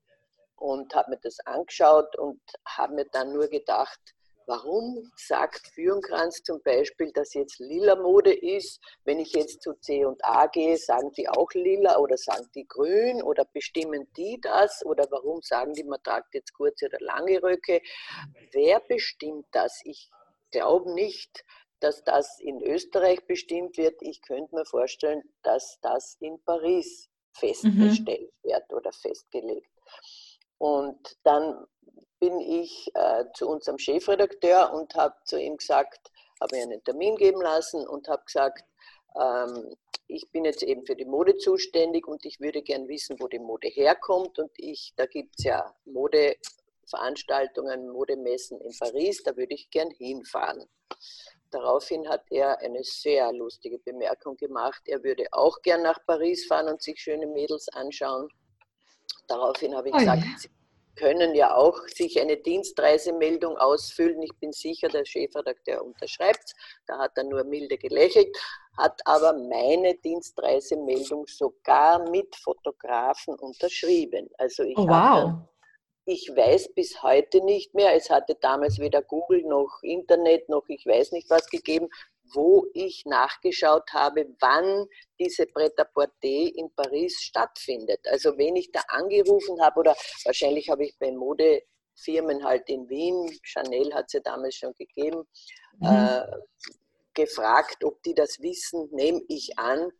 und 0.62 0.94
habe 0.94 1.10
mir 1.10 1.18
das 1.20 1.40
angeschaut 1.44 2.16
und 2.16 2.40
habe 2.64 2.94
mir 2.94 3.06
dann 3.06 3.32
nur 3.32 3.48
gedacht, 3.48 3.98
warum 4.46 5.10
sagt 5.16 5.66
Führenkranz 5.74 6.42
zum 6.44 6.62
Beispiel, 6.62 7.10
dass 7.12 7.34
jetzt 7.34 7.58
lila 7.58 7.96
Mode 7.96 8.32
ist? 8.32 8.80
Wenn 9.04 9.18
ich 9.18 9.32
jetzt 9.32 9.62
zu 9.62 9.74
C&A 9.74 10.46
gehe, 10.46 10.76
sagen 10.76 11.10
die 11.16 11.28
auch 11.28 11.50
lila 11.54 11.98
oder 11.98 12.16
sagen 12.16 12.48
die 12.54 12.66
grün 12.66 13.22
oder 13.22 13.44
bestimmen 13.44 14.06
die 14.16 14.40
das? 14.40 14.84
Oder 14.86 15.06
warum 15.10 15.42
sagen 15.42 15.72
die, 15.72 15.82
man 15.82 16.02
tragt 16.04 16.32
jetzt 16.32 16.52
kurze 16.54 16.86
oder 16.86 16.98
lange 17.00 17.42
Röcke? 17.42 17.82
Wer 18.52 18.78
bestimmt 18.80 19.46
das? 19.50 19.80
Ich 19.84 20.10
glaube 20.52 20.92
nicht, 20.94 21.44
dass 21.80 22.04
das 22.04 22.38
in 22.38 22.62
Österreich 22.62 23.26
bestimmt 23.26 23.76
wird. 23.78 24.00
Ich 24.00 24.22
könnte 24.22 24.54
mir 24.54 24.64
vorstellen, 24.64 25.22
dass 25.42 25.80
das 25.82 26.16
in 26.20 26.40
Paris 26.44 27.08
mhm. 27.08 27.48
festgestellt 27.48 28.32
mhm. 28.44 28.48
wird 28.48 28.72
oder 28.72 28.92
festgelegt. 28.92 29.72
Und 30.62 31.18
dann 31.24 31.66
bin 32.20 32.38
ich 32.38 32.88
äh, 32.94 33.24
zu 33.34 33.48
unserem 33.48 33.78
Chefredakteur 33.78 34.72
und 34.72 34.94
habe 34.94 35.16
zu 35.24 35.36
ihm 35.36 35.56
gesagt, 35.56 36.12
habe 36.40 36.54
mir 36.54 36.62
einen 36.62 36.84
Termin 36.84 37.16
geben 37.16 37.42
lassen 37.42 37.84
und 37.84 38.06
habe 38.06 38.22
gesagt, 38.24 38.62
ähm, 39.20 39.74
ich 40.06 40.30
bin 40.30 40.44
jetzt 40.44 40.62
eben 40.62 40.86
für 40.86 40.94
die 40.94 41.04
Mode 41.04 41.36
zuständig 41.36 42.06
und 42.06 42.24
ich 42.24 42.38
würde 42.38 42.62
gern 42.62 42.86
wissen, 42.86 43.18
wo 43.18 43.26
die 43.26 43.40
Mode 43.40 43.66
herkommt. 43.66 44.38
Und 44.38 44.52
ich, 44.56 44.92
da 44.94 45.06
gibt 45.06 45.34
es 45.36 45.46
ja 45.46 45.74
Modeveranstaltungen, 45.84 47.88
Modemessen 47.88 48.60
in 48.60 48.70
Paris, 48.78 49.24
da 49.24 49.36
würde 49.36 49.54
ich 49.54 49.68
gern 49.68 49.90
hinfahren. 49.90 50.64
Daraufhin 51.50 52.08
hat 52.08 52.22
er 52.30 52.60
eine 52.60 52.84
sehr 52.84 53.32
lustige 53.32 53.80
Bemerkung 53.80 54.36
gemacht. 54.36 54.82
Er 54.84 55.02
würde 55.02 55.26
auch 55.32 55.60
gern 55.62 55.82
nach 55.82 55.98
Paris 56.06 56.46
fahren 56.46 56.68
und 56.68 56.80
sich 56.80 57.00
schöne 57.00 57.26
Mädels 57.26 57.68
anschauen. 57.70 58.28
Daraufhin 59.28 59.74
habe 59.74 59.88
ich 59.88 59.94
oh, 59.94 59.98
gesagt, 59.98 60.22
ja. 60.24 60.38
Sie 60.38 60.48
können 60.94 61.34
ja 61.34 61.56
auch 61.56 61.78
sich 61.88 62.20
eine 62.20 62.36
Dienstreisemeldung 62.36 63.56
ausfüllen. 63.56 64.20
Ich 64.22 64.34
bin 64.38 64.52
sicher, 64.52 64.88
der 64.88 65.04
Chefredakteur 65.04 65.84
unterschreibt. 65.84 66.52
Da 66.86 66.98
hat 66.98 67.12
er 67.16 67.24
nur 67.24 67.44
milde 67.44 67.78
gelächelt, 67.78 68.28
hat 68.76 69.00
aber 69.04 69.32
meine 69.32 69.94
Dienstreisemeldung 69.94 71.26
sogar 71.26 72.08
mit 72.10 72.36
Fotografen 72.36 73.34
unterschrieben. 73.34 74.28
Also 74.38 74.64
ich 74.64 74.76
oh, 74.76 74.86
wow. 74.86 75.32
ich 76.04 76.30
weiß 76.34 76.74
bis 76.74 77.02
heute 77.02 77.42
nicht 77.44 77.74
mehr, 77.74 77.94
es 77.94 78.10
hatte 78.10 78.36
damals 78.40 78.78
weder 78.78 79.02
Google 79.02 79.42
noch 79.44 79.78
Internet 79.82 80.48
noch 80.48 80.68
ich 80.68 80.84
weiß 80.84 81.12
nicht 81.12 81.30
was 81.30 81.48
gegeben, 81.48 81.88
wo 82.34 82.66
ich 82.74 83.04
nachgeschaut 83.06 83.92
habe, 83.92 84.26
wann 84.40 84.86
diese 85.18 85.46
Pret-à-Porter 85.46 86.12
in 86.22 86.70
Paris 86.74 87.20
stattfindet. 87.22 88.00
Also 88.06 88.36
wenn 88.38 88.56
ich 88.56 88.70
da 88.72 88.80
angerufen 88.88 89.60
habe 89.60 89.80
oder 89.80 89.96
wahrscheinlich 90.24 90.68
habe 90.70 90.84
ich 90.84 90.98
bei 90.98 91.12
Modefirmen 91.12 92.44
halt 92.44 92.68
in 92.68 92.88
Wien, 92.88 93.38
Chanel 93.42 93.92
hat 93.94 94.06
es 94.06 94.14
ja 94.14 94.20
damals 94.20 94.56
schon 94.56 94.74
gegeben, 94.74 95.22
mhm. 95.78 95.86
äh, 95.86 96.26
gefragt, 97.14 97.84
ob 97.84 98.02
die 98.02 98.14
das 98.14 98.40
wissen, 98.40 98.88
nehme 98.92 99.22
ich 99.28 99.58
an. 99.58 99.90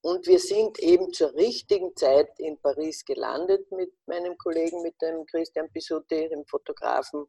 Und 0.00 0.26
wir 0.26 0.40
sind 0.40 0.80
eben 0.80 1.12
zur 1.12 1.32
richtigen 1.34 1.94
Zeit 1.96 2.28
in 2.38 2.58
Paris 2.58 3.04
gelandet 3.04 3.70
mit 3.70 3.92
meinem 4.06 4.36
Kollegen, 4.36 4.82
mit 4.82 5.00
dem 5.00 5.24
Christian 5.26 5.70
Bisutti, 5.70 6.28
dem 6.28 6.44
Fotografen. 6.46 7.26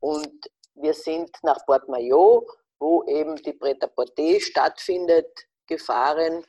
Und 0.00 0.50
wir 0.74 0.94
sind 0.94 1.30
nach 1.42 1.64
Port 1.66 1.88
Maillot 1.88 2.46
wo 2.80 3.04
eben 3.04 3.36
die 3.36 3.52
Pret-à-Porter 3.52 4.40
stattfindet, 4.40 5.46
gefahren 5.66 6.44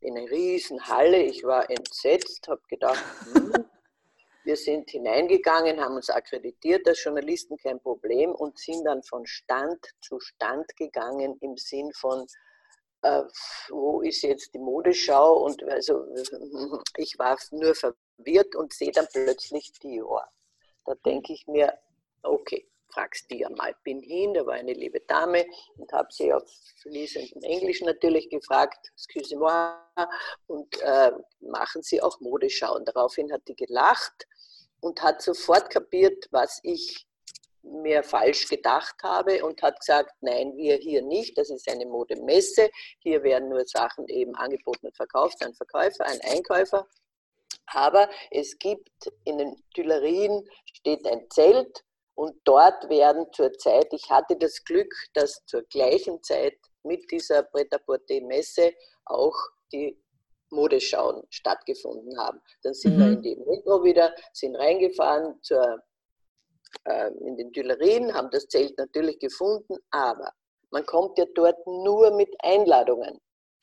in 0.00 0.16
eine 0.16 0.30
riesen 0.30 0.86
Halle. 0.86 1.22
Ich 1.22 1.42
war 1.42 1.68
entsetzt, 1.70 2.46
habe 2.48 2.62
gedacht, 2.68 3.02
hm, 3.32 3.52
wir 4.44 4.56
sind 4.56 4.90
hineingegangen, 4.90 5.80
haben 5.80 5.96
uns 5.96 6.10
akkreditiert 6.10 6.86
als 6.86 7.02
Journalisten, 7.02 7.56
kein 7.56 7.80
Problem, 7.80 8.32
und 8.34 8.58
sind 8.58 8.84
dann 8.84 9.02
von 9.02 9.26
Stand 9.26 9.84
zu 10.00 10.20
Stand 10.20 10.76
gegangen 10.76 11.36
im 11.40 11.56
Sinn 11.56 11.90
von, 11.94 12.26
äh, 13.02 13.22
wo 13.70 14.02
ist 14.02 14.22
jetzt 14.22 14.52
die 14.54 14.58
Modeschau? 14.58 15.44
Und 15.44 15.62
also 15.64 16.06
ich 16.96 17.18
war 17.18 17.38
nur 17.50 17.74
verwirrt 17.74 18.54
und 18.54 18.72
sehe 18.72 18.92
dann 18.92 19.08
plötzlich 19.12 19.72
Dior. 19.82 20.28
Da 20.84 20.94
denke 21.06 21.32
ich 21.32 21.46
mir, 21.46 21.78
okay, 22.22 22.66
fragst 22.92 23.30
die 23.30 23.38
ja 23.40 23.50
mal. 23.50 23.74
Bin 23.84 24.00
hin, 24.00 24.34
da 24.34 24.44
war 24.46 24.54
eine 24.54 24.72
liebe 24.72 25.00
Dame 25.00 25.46
und 25.76 25.92
habe 25.92 26.08
sie 26.10 26.32
auf 26.32 26.42
fließendem 26.82 27.42
Englisch 27.42 27.80
natürlich 27.82 28.28
gefragt, 28.28 28.90
excuse 28.94 29.36
moi, 29.36 29.74
und 30.46 30.80
äh, 30.82 31.12
machen 31.40 31.82
Sie 31.82 32.02
auch 32.02 32.20
Modeschau? 32.20 32.74
Und 32.76 32.88
daraufhin 32.88 33.32
hat 33.32 33.42
die 33.48 33.56
gelacht 33.56 34.26
und 34.80 35.02
hat 35.02 35.22
sofort 35.22 35.70
kapiert, 35.70 36.26
was 36.30 36.60
ich 36.62 37.06
mir 37.62 38.02
falsch 38.02 38.48
gedacht 38.48 38.96
habe 39.02 39.44
und 39.44 39.62
hat 39.62 39.78
gesagt, 39.80 40.12
nein, 40.20 40.56
wir 40.56 40.76
hier 40.76 41.02
nicht, 41.02 41.36
das 41.36 41.50
ist 41.50 41.70
eine 41.70 41.86
Modemesse, 41.86 42.70
hier 43.00 43.22
werden 43.22 43.50
nur 43.50 43.66
Sachen 43.66 44.08
eben 44.08 44.34
angeboten 44.34 44.86
und 44.86 44.96
verkauft, 44.96 45.44
ein 45.44 45.54
Verkäufer, 45.54 46.06
ein 46.06 46.20
Einkäufer. 46.22 46.86
Aber 47.66 48.08
es 48.30 48.58
gibt 48.58 49.12
in 49.24 49.38
den 49.38 49.62
Tuilerien 49.74 50.48
steht 50.64 51.06
ein 51.06 51.28
Zelt 51.30 51.84
und 52.20 52.36
dort 52.44 52.86
werden 52.90 53.24
zurzeit, 53.32 53.90
ich 53.92 54.10
hatte 54.10 54.36
das 54.36 54.62
Glück, 54.64 54.92
dass 55.14 55.42
zur 55.46 55.62
gleichen 55.62 56.22
Zeit 56.22 56.58
mit 56.82 57.10
dieser 57.10 57.44
Pret-à-Porter-Messe 57.44 58.74
auch 59.06 59.34
die 59.72 59.98
Modeschauen 60.50 61.22
stattgefunden 61.30 62.18
haben. 62.18 62.38
Dann 62.62 62.74
sind 62.74 62.98
mhm. 62.98 63.00
wir 63.00 63.06
in 63.12 63.22
die 63.22 63.36
Metro 63.36 63.82
wieder, 63.82 64.14
sind 64.34 64.54
reingefahren 64.56 65.38
zur, 65.40 65.82
äh, 66.84 67.10
in 67.26 67.38
den 67.38 67.54
Tuilerien, 67.54 68.12
haben 68.12 68.28
das 68.30 68.46
Zelt 68.48 68.76
natürlich 68.76 69.18
gefunden, 69.18 69.78
aber 69.90 70.30
man 70.72 70.84
kommt 70.84 71.16
ja 71.16 71.24
dort 71.34 71.66
nur 71.66 72.14
mit 72.14 72.36
Einladungen, 72.42 73.18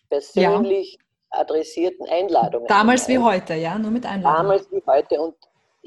persönlich 0.09 0.97
ja. 0.99 1.41
adressierten 1.41 2.07
Einladungen. 2.09 2.67
Damals 2.67 3.07
wie 3.07 3.19
heute, 3.19 3.53
ja, 3.53 3.77
nur 3.77 3.91
mit 3.91 4.07
Einladungen. 4.07 4.35
Damals 4.35 4.71
wie 4.71 4.81
heute 4.87 5.21
und 5.21 5.35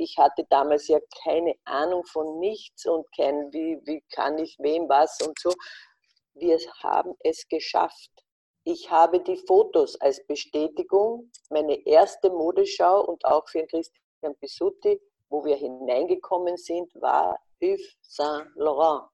ich 0.01 0.17
hatte 0.17 0.45
damals 0.49 0.89
ja 0.89 0.99
keine 1.23 1.55
Ahnung 1.65 2.05
von 2.05 2.39
nichts 2.39 2.87
und 2.87 3.07
kein, 3.15 3.53
wie, 3.53 3.79
wie 3.85 4.03
kann 4.13 4.39
ich 4.39 4.57
wem 4.59 4.89
was 4.89 5.21
und 5.21 5.39
so. 5.39 5.53
Wir 6.35 6.59
haben 6.83 7.15
es 7.21 7.47
geschafft. 7.49 8.11
Ich 8.65 8.91
habe 8.91 9.21
die 9.21 9.37
Fotos 9.37 10.01
als 10.01 10.25
Bestätigung. 10.27 11.31
Meine 11.51 11.87
erste 11.87 12.31
Modeschau 12.31 13.05
und 13.05 13.25
auch 13.25 13.47
für 13.49 13.67
Christian 13.67 14.35
Bisutti, 14.41 15.01
wo 15.29 15.45
wir 15.45 15.57
hineingekommen 15.57 16.57
sind, 16.57 16.91
war 16.95 17.39
Yves 17.61 17.97
Saint 18.01 18.49
Laurent. 18.55 19.09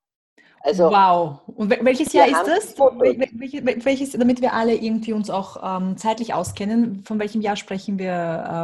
Also, 0.60 0.90
wow. 0.90 1.40
Und 1.46 1.70
welches 1.84 2.12
Jahr 2.12 2.26
ist 2.26 2.46
das? 2.46 2.78
Welches, 2.78 3.84
welches, 3.84 4.12
damit 4.12 4.40
wir 4.40 4.52
alle 4.52 4.74
irgendwie 4.74 5.12
uns 5.12 5.30
auch 5.30 5.56
ähm, 5.62 5.96
zeitlich 5.96 6.34
auskennen, 6.34 7.04
von 7.04 7.18
welchem 7.18 7.40
Jahr 7.40 7.56
sprechen 7.56 7.98
wir, 7.98 8.12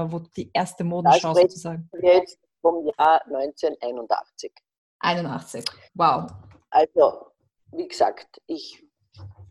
äh, 0.09 0.13
wo 0.13 0.19
die 0.37 0.51
erste 0.53 0.85
Modenschau 0.85 1.35
sozusagen? 1.35 1.89
Jetzt 2.01 2.39
vom 2.61 2.87
Jahr 2.99 3.23
1981. 3.27 4.53
81, 5.01 5.65
wow. 5.95 6.31
Also, 6.71 7.27
wie 7.73 7.89
gesagt, 7.89 8.41
ich 8.47 8.83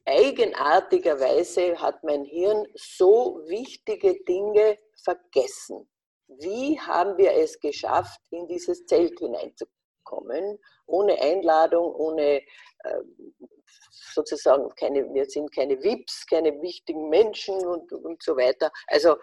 eigenartigerweise 0.06 1.80
hat 1.80 2.04
mein 2.04 2.24
Hirn 2.24 2.66
so 2.76 3.42
wichtige 3.48 4.24
Dinge 4.24 4.78
vergessen. 5.04 5.88
Wie 6.28 6.80
haben 6.80 7.18
wir 7.18 7.34
es 7.34 7.60
geschafft, 7.60 8.20
in 8.30 8.48
dieses 8.48 8.86
Zelt 8.86 9.20
hineinzukommen? 9.20 9.81
Kommen, 10.12 10.60
ohne 10.88 11.20
Einladung, 11.22 11.96
ohne 11.96 12.42
äh, 12.84 13.02
sozusagen 14.14 14.70
keine, 14.76 15.14
wir 15.14 15.26
sind 15.26 15.56
keine 15.56 15.82
VIPs, 15.82 16.28
keine 16.28 16.62
wichtigen 16.62 17.10
Menschen 17.10 17.56
und, 17.66 17.92
und 17.94 18.22
so 18.22 18.36
weiter. 18.36 18.72
Also, 18.88 19.16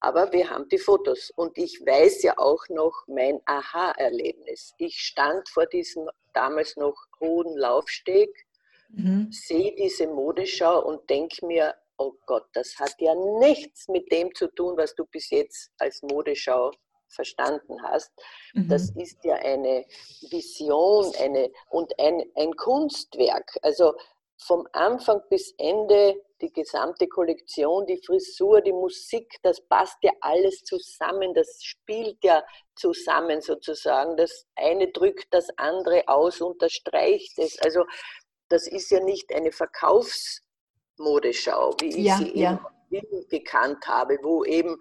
aber 0.00 0.30
wir 0.32 0.50
haben 0.50 0.68
die 0.68 0.78
Fotos 0.78 1.30
und 1.36 1.56
ich 1.56 1.80
weiß 1.80 2.22
ja 2.22 2.34
auch 2.36 2.62
noch 2.68 3.04
mein 3.06 3.40
Aha-Erlebnis. 3.46 4.74
Ich 4.78 4.98
stand 5.00 5.48
vor 5.48 5.66
diesem 5.66 6.08
damals 6.34 6.76
noch 6.76 6.96
hohen 7.18 7.56
Laufsteg, 7.56 8.30
mhm. 8.90 9.28
sehe 9.32 9.74
diese 9.74 10.06
Modeschau 10.06 10.84
und 10.84 11.08
denke 11.08 11.46
mir, 11.46 11.74
oh 11.96 12.12
Gott, 12.26 12.46
das 12.52 12.78
hat 12.78 12.94
ja 12.98 13.14
nichts 13.40 13.88
mit 13.88 14.12
dem 14.12 14.34
zu 14.34 14.48
tun, 14.48 14.76
was 14.76 14.94
du 14.94 15.06
bis 15.06 15.30
jetzt 15.30 15.70
als 15.78 16.02
Modeschau 16.02 16.72
verstanden 17.08 17.82
hast. 17.82 18.12
Mhm. 18.54 18.68
Das 18.68 18.90
ist 18.90 19.24
ja 19.24 19.36
eine 19.36 19.84
Vision 20.30 21.12
eine, 21.20 21.50
und 21.70 21.98
ein, 21.98 22.22
ein 22.34 22.54
Kunstwerk. 22.56 23.58
Also 23.62 23.94
vom 24.38 24.66
Anfang 24.72 25.22
bis 25.30 25.54
Ende 25.56 26.20
die 26.40 26.52
gesamte 26.52 27.06
Kollektion, 27.08 27.86
die 27.86 28.02
Frisur, 28.04 28.60
die 28.60 28.72
Musik, 28.72 29.38
das 29.42 29.62
passt 29.62 29.96
ja 30.02 30.12
alles 30.20 30.62
zusammen, 30.64 31.32
das 31.32 31.60
spielt 31.62 32.22
ja 32.22 32.44
zusammen 32.74 33.40
sozusagen. 33.40 34.18
Das 34.18 34.44
eine 34.54 34.92
drückt 34.92 35.32
das 35.32 35.48
andere 35.56 36.06
aus, 36.06 36.42
unterstreicht 36.42 37.38
es. 37.38 37.58
Also 37.62 37.86
das 38.48 38.68
ist 38.68 38.90
ja 38.90 39.00
nicht 39.00 39.34
eine 39.34 39.52
Verkaufsmodeschau, 39.52 41.74
wie 41.80 41.88
ich 41.88 41.96
ja, 41.96 42.18
sie 42.18 42.38
ja. 42.38 42.70
eben 42.90 43.26
gekannt 43.28 43.88
habe, 43.88 44.18
wo 44.22 44.44
eben 44.44 44.78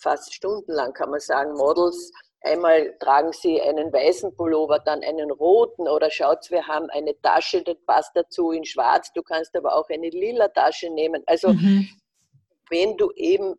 fast 0.00 0.34
stundenlang, 0.34 0.92
kann 0.92 1.10
man 1.10 1.20
sagen, 1.20 1.54
Models 1.54 2.12
Einmal 2.46 2.96
tragen 3.00 3.32
sie 3.32 3.60
einen 3.60 3.92
weißen 3.92 4.36
Pullover, 4.36 4.78
dann 4.78 5.02
einen 5.02 5.32
roten 5.32 5.88
oder 5.88 6.10
schaut, 6.12 6.48
wir 6.50 6.66
haben 6.68 6.88
eine 6.90 7.20
Tasche, 7.20 7.62
das 7.62 7.76
passt 7.86 8.12
dazu 8.14 8.52
in 8.52 8.64
schwarz. 8.64 9.12
Du 9.12 9.22
kannst 9.22 9.56
aber 9.56 9.74
auch 9.74 9.88
eine 9.88 10.10
lila 10.10 10.46
Tasche 10.48 10.88
nehmen. 10.90 11.24
Also 11.26 11.48
mhm. 11.48 11.88
wenn 12.70 12.96
du 12.96 13.10
eben 13.16 13.56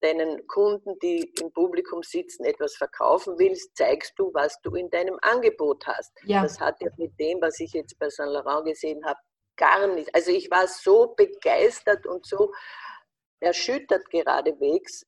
deinen 0.00 0.44
Kunden, 0.48 0.98
die 0.98 1.32
im 1.40 1.52
Publikum 1.52 2.02
sitzen, 2.02 2.44
etwas 2.44 2.74
verkaufen 2.74 3.38
willst, 3.38 3.76
zeigst 3.76 4.14
du, 4.16 4.32
was 4.34 4.60
du 4.62 4.74
in 4.74 4.90
deinem 4.90 5.18
Angebot 5.22 5.86
hast. 5.86 6.12
Ja. 6.24 6.42
Das 6.42 6.58
hat 6.58 6.80
ja 6.80 6.90
mit 6.96 7.18
dem, 7.20 7.40
was 7.40 7.60
ich 7.60 7.72
jetzt 7.72 7.98
bei 8.00 8.08
Saint 8.08 8.32
Laurent 8.32 8.64
gesehen 8.64 9.04
habe, 9.04 9.18
gar 9.56 9.86
nicht. 9.86 10.12
Also 10.12 10.32
ich 10.32 10.50
war 10.50 10.66
so 10.66 11.14
begeistert 11.16 12.04
und 12.04 12.26
so 12.26 12.52
erschüttert 13.38 14.10
geradewegs, 14.10 15.06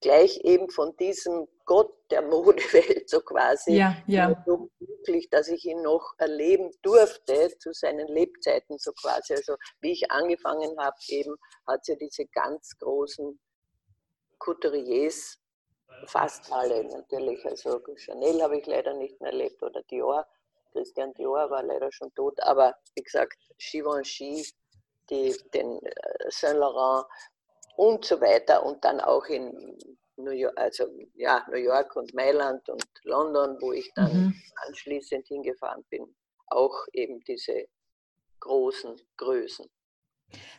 gleich 0.00 0.38
eben 0.44 0.70
von 0.70 0.96
diesem 0.96 1.46
Gott 1.64 1.92
der 2.10 2.22
Modewelt 2.22 3.08
so 3.08 3.20
quasi. 3.20 3.72
Ja, 3.76 3.96
ja. 4.06 4.42
So 4.46 4.70
glücklich, 4.78 5.28
dass 5.30 5.48
ich 5.48 5.64
ihn 5.64 5.82
noch 5.82 6.14
erleben 6.18 6.70
durfte 6.82 7.56
zu 7.58 7.72
seinen 7.72 8.08
Lebzeiten 8.08 8.78
so 8.78 8.92
quasi. 8.92 9.34
Also 9.34 9.56
wie 9.80 9.92
ich 9.92 10.10
angefangen 10.10 10.78
habe, 10.78 10.96
eben 11.08 11.36
hat 11.66 11.80
es 11.82 11.88
ja 11.88 11.94
diese 11.96 12.26
ganz 12.26 12.76
großen 12.78 13.38
Couturiers, 14.38 15.38
fast 16.06 16.50
alle 16.50 16.84
natürlich. 16.84 17.44
Also 17.44 17.80
Chanel 17.96 18.42
habe 18.42 18.58
ich 18.58 18.66
leider 18.66 18.94
nicht 18.94 19.20
mehr 19.20 19.32
erlebt 19.32 19.62
oder 19.62 19.82
Dior. 19.84 20.26
Christian 20.72 21.12
Dior 21.14 21.50
war 21.50 21.62
leider 21.62 21.90
schon 21.92 22.14
tot, 22.14 22.40
aber 22.42 22.74
wie 22.94 23.02
gesagt, 23.02 23.36
Givenchy, 23.58 24.46
die, 25.10 25.36
den 25.52 25.80
äh, 25.84 26.30
Saint 26.30 26.58
Laurent, 26.58 27.06
und 27.76 28.04
so 28.04 28.20
weiter 28.20 28.64
und 28.64 28.84
dann 28.84 29.00
auch 29.00 29.26
in 29.26 29.76
New 30.16 30.32
York, 30.32 30.58
also 30.58 30.84
ja, 31.14 31.44
New 31.50 31.58
York 31.58 31.96
und 31.96 32.12
Mailand 32.14 32.68
und 32.68 32.84
London, 33.04 33.56
wo 33.60 33.72
ich 33.72 33.90
dann 33.94 34.12
mhm. 34.12 34.34
anschließend 34.66 35.26
hingefahren 35.26 35.84
bin, 35.90 36.04
auch 36.48 36.76
eben 36.92 37.20
diese 37.20 37.66
großen 38.40 38.96
Größen. 39.16 39.66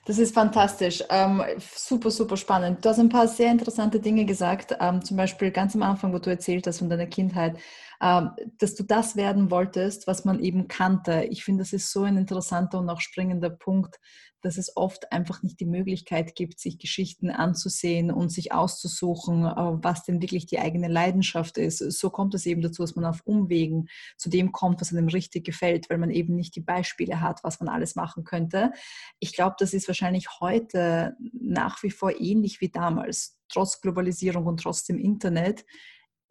Das 0.05 0.17
ist 0.17 0.33
fantastisch, 0.33 1.03
ähm, 1.09 1.41
super, 1.59 2.11
super 2.11 2.35
spannend. 2.35 2.83
Du 2.83 2.89
hast 2.89 2.99
ein 2.99 3.07
paar 3.07 3.27
sehr 3.27 3.51
interessante 3.51 3.99
Dinge 3.99 4.25
gesagt, 4.25 4.75
ähm, 4.79 5.03
zum 5.03 5.15
Beispiel 5.15 5.51
ganz 5.51 5.75
am 5.75 5.83
Anfang, 5.83 6.11
wo 6.11 6.19
du 6.19 6.29
erzählt 6.29 6.67
hast 6.67 6.79
von 6.79 6.89
deiner 6.89 7.05
Kindheit, 7.05 7.55
dass 8.01 8.73
du 8.75 8.83
das 8.83 9.15
werden 9.15 9.51
wolltest, 9.51 10.07
was 10.07 10.25
man 10.25 10.39
eben 10.39 10.67
kannte. 10.67 11.27
Ich 11.29 11.43
finde, 11.43 11.61
das 11.61 11.71
ist 11.71 11.91
so 11.91 12.01
ein 12.01 12.17
interessanter 12.17 12.79
und 12.79 12.89
auch 12.89 12.99
springender 12.99 13.51
Punkt, 13.51 13.99
dass 14.41 14.57
es 14.57 14.75
oft 14.75 15.11
einfach 15.11 15.43
nicht 15.43 15.59
die 15.59 15.65
Möglichkeit 15.65 16.35
gibt, 16.35 16.59
sich 16.59 16.79
Geschichten 16.79 17.29
anzusehen 17.29 18.11
und 18.11 18.31
sich 18.31 18.53
auszusuchen, 18.53 19.45
äh, 19.45 19.53
was 19.55 20.03
denn 20.03 20.21
wirklich 20.21 20.47
die 20.47 20.59
eigene 20.59 20.87
Leidenschaft 20.87 21.57
ist. 21.57 21.77
So 21.77 22.09
kommt 22.09 22.33
es 22.33 22.45
eben 22.45 22.61
dazu, 22.61 22.81
dass 22.81 22.95
man 22.95 23.05
auf 23.05 23.21
Umwegen 23.23 23.87
zu 24.17 24.29
dem 24.29 24.51
kommt, 24.51 24.81
was 24.81 24.91
einem 24.91 25.07
richtig 25.07 25.45
gefällt, 25.45 25.89
weil 25.89 25.99
man 25.99 26.09
eben 26.09 26.35
nicht 26.35 26.55
die 26.55 26.61
Beispiele 26.61 27.21
hat, 27.21 27.43
was 27.43 27.59
man 27.59 27.69
alles 27.69 27.95
machen 27.95 28.23
könnte. 28.23 28.71
Ich 29.19 29.33
glaube, 29.33 29.55
das 29.59 29.73
ist 29.73 29.87
wahrscheinlich 29.87 30.27
heute 30.39 31.15
nach 31.33 31.83
wie 31.83 31.91
vor 31.91 32.19
ähnlich 32.19 32.61
wie 32.61 32.69
damals, 32.69 33.37
trotz 33.47 33.79
Globalisierung 33.81 34.47
und 34.47 34.59
trotz 34.59 34.85
dem 34.85 34.97
Internet 34.97 35.65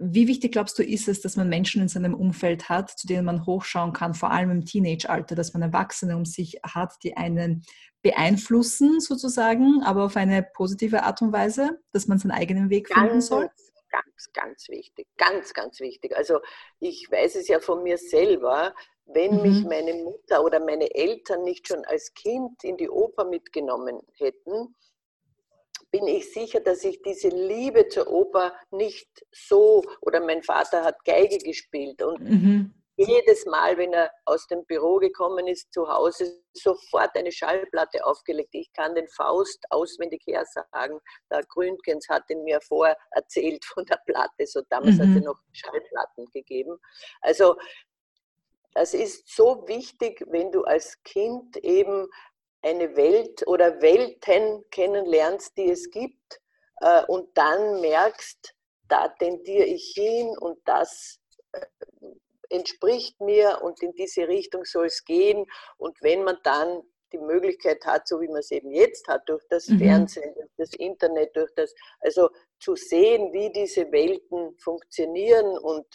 wie 0.02 0.28
wichtig 0.28 0.52
glaubst 0.52 0.78
du, 0.78 0.82
ist 0.82 1.08
es, 1.08 1.20
dass 1.20 1.36
man 1.36 1.50
Menschen 1.50 1.82
in 1.82 1.88
seinem 1.88 2.14
Umfeld 2.14 2.70
hat, 2.70 2.90
zu 2.90 3.06
denen 3.06 3.26
man 3.26 3.44
hochschauen 3.44 3.92
kann, 3.92 4.14
vor 4.14 4.30
allem 4.30 4.50
im 4.50 4.64
Teenage-Alter, 4.64 5.34
dass 5.34 5.52
man 5.52 5.60
Erwachsene 5.60 6.16
um 6.16 6.24
sich 6.24 6.58
hat, 6.64 6.94
die 7.02 7.18
einen 7.18 7.62
beeinflussen 8.00 9.00
sozusagen, 9.00 9.82
aber 9.82 10.04
auf 10.04 10.16
eine 10.16 10.42
positive 10.42 11.02
Art 11.02 11.20
und 11.20 11.32
Weise, 11.34 11.82
dass 11.92 12.08
man 12.08 12.18
seinen 12.18 12.30
eigenen 12.30 12.70
Weg 12.70 12.88
ganz, 12.88 12.98
finden 12.98 13.20
soll? 13.20 13.50
Ganz, 13.90 14.32
ganz 14.32 14.68
wichtig, 14.70 15.06
ganz, 15.18 15.52
ganz 15.52 15.80
wichtig. 15.80 16.16
Also 16.16 16.40
ich 16.78 17.06
weiß 17.10 17.34
es 17.34 17.48
ja 17.48 17.60
von 17.60 17.82
mir 17.82 17.98
selber, 17.98 18.74
wenn 19.04 19.36
mhm. 19.36 19.42
mich 19.42 19.64
meine 19.64 19.92
Mutter 20.02 20.42
oder 20.42 20.60
meine 20.60 20.94
Eltern 20.94 21.42
nicht 21.42 21.68
schon 21.68 21.84
als 21.84 22.14
Kind 22.14 22.64
in 22.64 22.78
die 22.78 22.88
Oper 22.88 23.26
mitgenommen 23.26 24.00
hätten, 24.16 24.74
bin 25.90 26.06
ich 26.06 26.32
sicher, 26.32 26.60
dass 26.60 26.84
ich 26.84 27.02
diese 27.02 27.28
Liebe 27.28 27.88
zur 27.88 28.08
Oper 28.08 28.54
nicht 28.70 29.08
so, 29.32 29.82
oder 30.00 30.20
mein 30.20 30.42
Vater 30.42 30.84
hat 30.84 31.04
Geige 31.04 31.38
gespielt 31.38 32.02
und 32.02 32.20
mhm. 32.20 32.74
jedes 32.96 33.46
Mal, 33.46 33.76
wenn 33.76 33.92
er 33.92 34.10
aus 34.24 34.46
dem 34.46 34.64
Büro 34.66 34.96
gekommen 34.96 35.48
ist, 35.48 35.72
zu 35.72 35.88
Hause, 35.88 36.42
sofort 36.52 37.16
eine 37.16 37.32
Schallplatte 37.32 38.04
aufgelegt. 38.04 38.50
Ich 38.52 38.72
kann 38.72 38.94
den 38.94 39.08
Faust 39.08 39.64
auswendig 39.70 40.22
her 40.26 40.44
sagen. 40.44 41.00
Der 41.30 41.42
Gründgens 41.44 42.08
hat 42.08 42.28
ihn 42.30 42.44
mir 42.44 42.60
vorerzählt 42.60 43.64
von 43.64 43.84
der 43.86 44.00
Platte, 44.06 44.46
so 44.46 44.62
damals 44.68 44.96
mhm. 44.96 45.00
hat 45.00 45.16
es 45.16 45.24
noch 45.24 45.38
Schallplatten 45.52 46.26
gegeben. 46.32 46.78
Also 47.20 47.56
das 48.74 48.94
ist 48.94 49.28
so 49.34 49.66
wichtig, 49.66 50.24
wenn 50.28 50.52
du 50.52 50.62
als 50.62 51.02
Kind 51.02 51.56
eben 51.56 52.08
eine 52.62 52.96
Welt 52.96 53.46
oder 53.46 53.80
Welten 53.80 54.64
kennenlernst, 54.70 55.56
die 55.56 55.70
es 55.70 55.90
gibt 55.90 56.40
äh, 56.80 57.04
und 57.06 57.36
dann 57.36 57.80
merkst, 57.80 58.54
da 58.88 59.08
tendiere 59.08 59.64
ich 59.64 59.92
hin 59.94 60.36
und 60.38 60.58
das 60.64 61.20
äh, 61.52 61.60
entspricht 62.50 63.20
mir 63.20 63.60
und 63.62 63.82
in 63.82 63.92
diese 63.94 64.28
Richtung 64.28 64.64
soll 64.64 64.86
es 64.86 65.04
gehen. 65.04 65.46
Und 65.78 66.02
wenn 66.02 66.24
man 66.24 66.38
dann 66.42 66.82
die 67.12 67.18
Möglichkeit 67.18 67.84
hat, 67.86 68.06
so 68.06 68.20
wie 68.20 68.28
man 68.28 68.38
es 68.38 68.50
eben 68.50 68.70
jetzt 68.70 69.08
hat, 69.08 69.28
durch 69.28 69.44
das 69.48 69.68
mhm. 69.68 69.78
Fernsehen, 69.78 70.34
durch 70.34 70.50
das 70.56 70.74
Internet, 70.74 71.34
durch 71.34 71.52
das, 71.54 71.74
also 72.00 72.30
zu 72.58 72.76
sehen, 72.76 73.32
wie 73.32 73.50
diese 73.52 73.90
Welten 73.90 74.56
funktionieren 74.58 75.58
und 75.58 75.86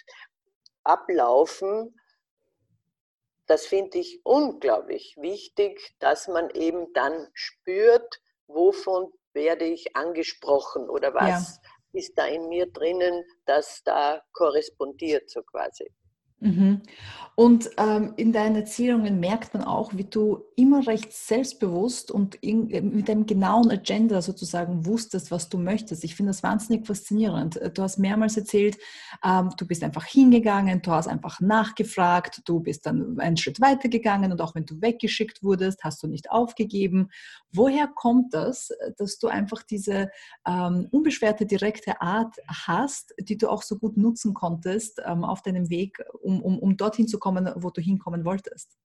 ablaufen, 0.83 1.99
das 3.47 3.65
finde 3.65 3.99
ich 3.99 4.21
unglaublich 4.23 5.15
wichtig, 5.17 5.95
dass 5.99 6.27
man 6.27 6.49
eben 6.51 6.91
dann 6.93 7.27
spürt, 7.33 8.21
wovon 8.47 9.11
werde 9.33 9.65
ich 9.65 9.95
angesprochen 9.95 10.89
oder 10.89 11.13
was 11.13 11.59
ja. 11.61 11.99
ist 11.99 12.17
da 12.17 12.25
in 12.25 12.47
mir 12.47 12.71
drinnen, 12.71 13.23
das 13.45 13.83
da 13.83 14.21
korrespondiert, 14.33 15.29
so 15.29 15.41
quasi. 15.43 15.91
Mhm. 16.39 16.81
Und 17.37 17.69
ähm, 17.77 18.13
in 18.15 18.31
deinen 18.31 18.55
Erzählungen 18.55 19.19
merkt 19.19 19.53
man 19.53 19.63
auch, 19.63 19.93
wie 19.93 20.05
du 20.05 20.45
immer 20.55 20.87
recht 20.87 21.11
selbstbewusst 21.11 22.09
und 22.09 22.35
in, 22.35 22.69
äh, 22.69 22.81
mit 22.81 23.09
einem 23.09 23.25
genauen 23.25 23.69
Agenda 23.69 24.21
sozusagen 24.21 24.85
wusstest, 24.85 25.31
was 25.31 25.49
du 25.49 25.57
möchtest. 25.57 26.05
Ich 26.05 26.15
finde 26.15 26.29
das 26.29 26.43
wahnsinnig 26.43 26.87
faszinierend. 26.87 27.59
Du 27.73 27.81
hast 27.81 27.99
mehrmals 27.99 28.37
erzählt, 28.37 28.77
ähm, 29.21 29.49
du 29.57 29.67
bist 29.67 29.83
einfach 29.83 30.05
hingegangen, 30.05 30.81
du 30.81 30.91
hast 30.91 31.07
einfach 31.07 31.41
nachgefragt, 31.41 32.41
du 32.45 32.61
bist 32.61 32.85
dann 32.85 33.19
einen 33.19 33.35
Schritt 33.35 33.59
weiter 33.59 33.89
gegangen 33.89 34.31
und 34.31 34.41
auch 34.41 34.55
wenn 34.55 34.65
du 34.65 34.81
weggeschickt 34.81 35.43
wurdest, 35.43 35.83
hast 35.83 36.03
du 36.03 36.07
nicht 36.07 36.31
aufgegeben. 36.31 37.09
Woher 37.51 37.87
kommt 37.87 38.33
das, 38.33 38.69
dass 38.97 39.19
du 39.19 39.27
einfach 39.27 39.61
diese 39.63 40.09
ähm, 40.47 40.87
unbeschwerte, 40.91 41.45
direkte 41.45 42.01
Art 42.01 42.37
hast, 42.47 43.13
die 43.19 43.37
du 43.37 43.49
auch 43.49 43.61
so 43.61 43.77
gut 43.77 43.97
nutzen 43.97 44.33
konntest 44.33 45.01
ähm, 45.05 45.25
auf 45.25 45.41
deinem 45.41 45.69
Weg, 45.69 45.97
um, 46.25 46.41
um, 46.41 46.59
um 46.59 46.77
dorthin 46.77 47.07
zu 47.07 47.19
kommen, 47.19 47.51
wo 47.55 47.69
du 47.69 47.81
hinkommen 47.81 48.25
wolltest? 48.25 48.77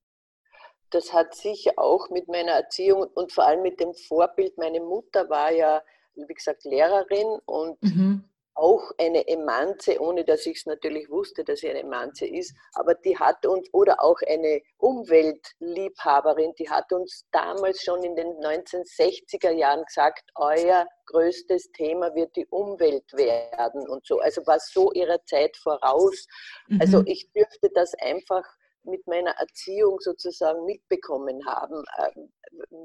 Das 0.90 1.12
hat 1.12 1.35
sicher 1.35 1.72
auch 1.76 2.11
mit 2.11 2.29
meiner 2.29 2.53
Erziehung 2.53 3.07
und 3.14 3.33
vor 3.33 3.46
allem 3.46 3.62
mit 3.62 3.81
dem 3.81 3.94
Vorbild. 3.94 4.59
Meine 4.59 4.81
Mutter 4.81 5.31
war 5.31 5.53
ja, 5.53 5.83
wie 6.14 6.35
gesagt, 6.35 6.64
Lehrerin 6.64 7.38
und 7.46 7.83
mhm 7.83 8.29
auch 8.61 8.92
eine 8.99 9.27
Emanze, 9.27 10.01
ohne 10.01 10.25
dass 10.25 10.44
ich 10.44 10.59
es 10.59 10.66
natürlich 10.66 11.09
wusste, 11.09 11.44
dass 11.44 11.61
sie 11.61 11.70
eine 11.70 11.81
Emanze 11.81 12.27
ist, 12.27 12.55
aber 12.75 12.94
die 12.94 13.18
hat 13.18 13.46
uns, 13.46 13.68
oder 13.73 14.03
auch 14.03 14.20
eine 14.29 14.61
Umweltliebhaberin, 14.77 16.53
die 16.59 16.68
hat 16.68 16.92
uns 16.92 17.25
damals 17.33 17.83
schon 17.83 18.03
in 18.05 18.14
den 18.14 18.29
1960er 18.37 19.51
Jahren 19.51 19.85
gesagt, 19.85 20.31
euer 20.35 20.87
größtes 21.07 21.73
Thema 21.73 22.14
wird 22.14 22.37
die 22.37 22.46
Umwelt 22.46 23.12
werden 23.14 23.88
und 23.88 24.07
so. 24.07 24.20
Also 24.20 24.46
war 24.46 24.61
so 24.61 24.92
ihrer 24.92 25.25
Zeit 25.25 25.57
voraus. 25.57 26.27
Also 26.68 26.99
mhm. 26.99 27.01
Also 27.01 27.03
ich 27.07 27.31
dürfte 27.33 27.70
das 27.73 27.94
einfach 27.94 28.44
mit 28.84 29.06
meiner 29.06 29.32
Erziehung 29.32 30.00
sozusagen 30.00 30.64
mitbekommen 30.64 31.44
haben. 31.46 31.84
Ähm, 31.98 32.32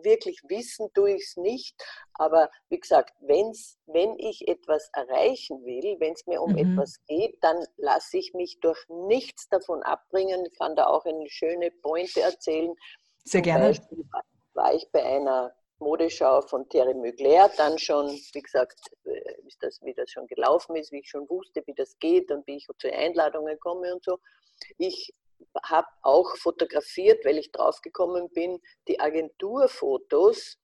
wirklich 0.03 0.41
wissen 0.47 0.89
tue 0.93 1.15
ich 1.15 1.23
es 1.23 1.38
nicht, 1.38 1.75
aber 2.13 2.49
wie 2.69 2.79
gesagt, 2.79 3.13
wenn's, 3.21 3.77
wenn 3.86 4.17
ich 4.19 4.47
etwas 4.47 4.89
erreichen 4.93 5.63
will, 5.65 5.97
wenn 5.99 6.13
es 6.13 6.25
mir 6.27 6.41
um 6.41 6.51
mhm. 6.51 6.73
etwas 6.73 7.03
geht, 7.08 7.38
dann 7.41 7.65
lasse 7.77 8.17
ich 8.17 8.34
mich 8.34 8.60
durch 8.62 8.79
nichts 8.89 9.47
davon 9.49 9.84
abbringen. 9.84 10.45
Ich 10.45 10.58
kann 10.58 10.75
da 10.75 10.88
auch 10.88 11.05
eine 11.05 11.29
schöne 11.29 11.71
Pointe 11.81 12.21
erzählen. 12.21 12.73
Sehr 13.23 13.41
Zum 13.41 13.43
gerne. 13.43 13.67
Beispiel 13.67 14.05
war 14.53 14.73
ich 14.73 14.88
bei 14.91 15.03
einer 15.03 15.53
Modeschau 15.79 16.41
von 16.41 16.67
Thierry 16.69 16.93
Mugler, 16.93 17.49
dann 17.58 17.77
schon, 17.77 18.08
wie 18.08 18.41
gesagt, 18.41 18.79
äh, 19.03 19.36
das, 19.60 19.81
wie 19.81 19.93
das 19.93 20.10
schon 20.10 20.27
gelaufen 20.27 20.75
ist, 20.75 20.91
wie 20.91 20.99
ich 20.99 21.10
schon 21.10 21.29
wusste, 21.29 21.63
wie 21.65 21.73
das 21.73 21.97
geht 21.99 22.31
und 22.31 22.45
wie 22.47 22.58
ich 22.58 22.67
zu 22.77 22.91
Einladungen 22.91 23.60
komme 23.60 23.93
und 23.93 24.03
so. 24.03 24.19
Ich 24.77 25.13
habe 25.63 25.88
auch 26.02 26.36
fotografiert, 26.38 27.24
weil 27.26 27.38
ich 27.38 27.52
draufgekommen 27.52 28.30
bin, 28.32 28.62
die 28.88 29.00
Agenturfotos, 29.00 30.58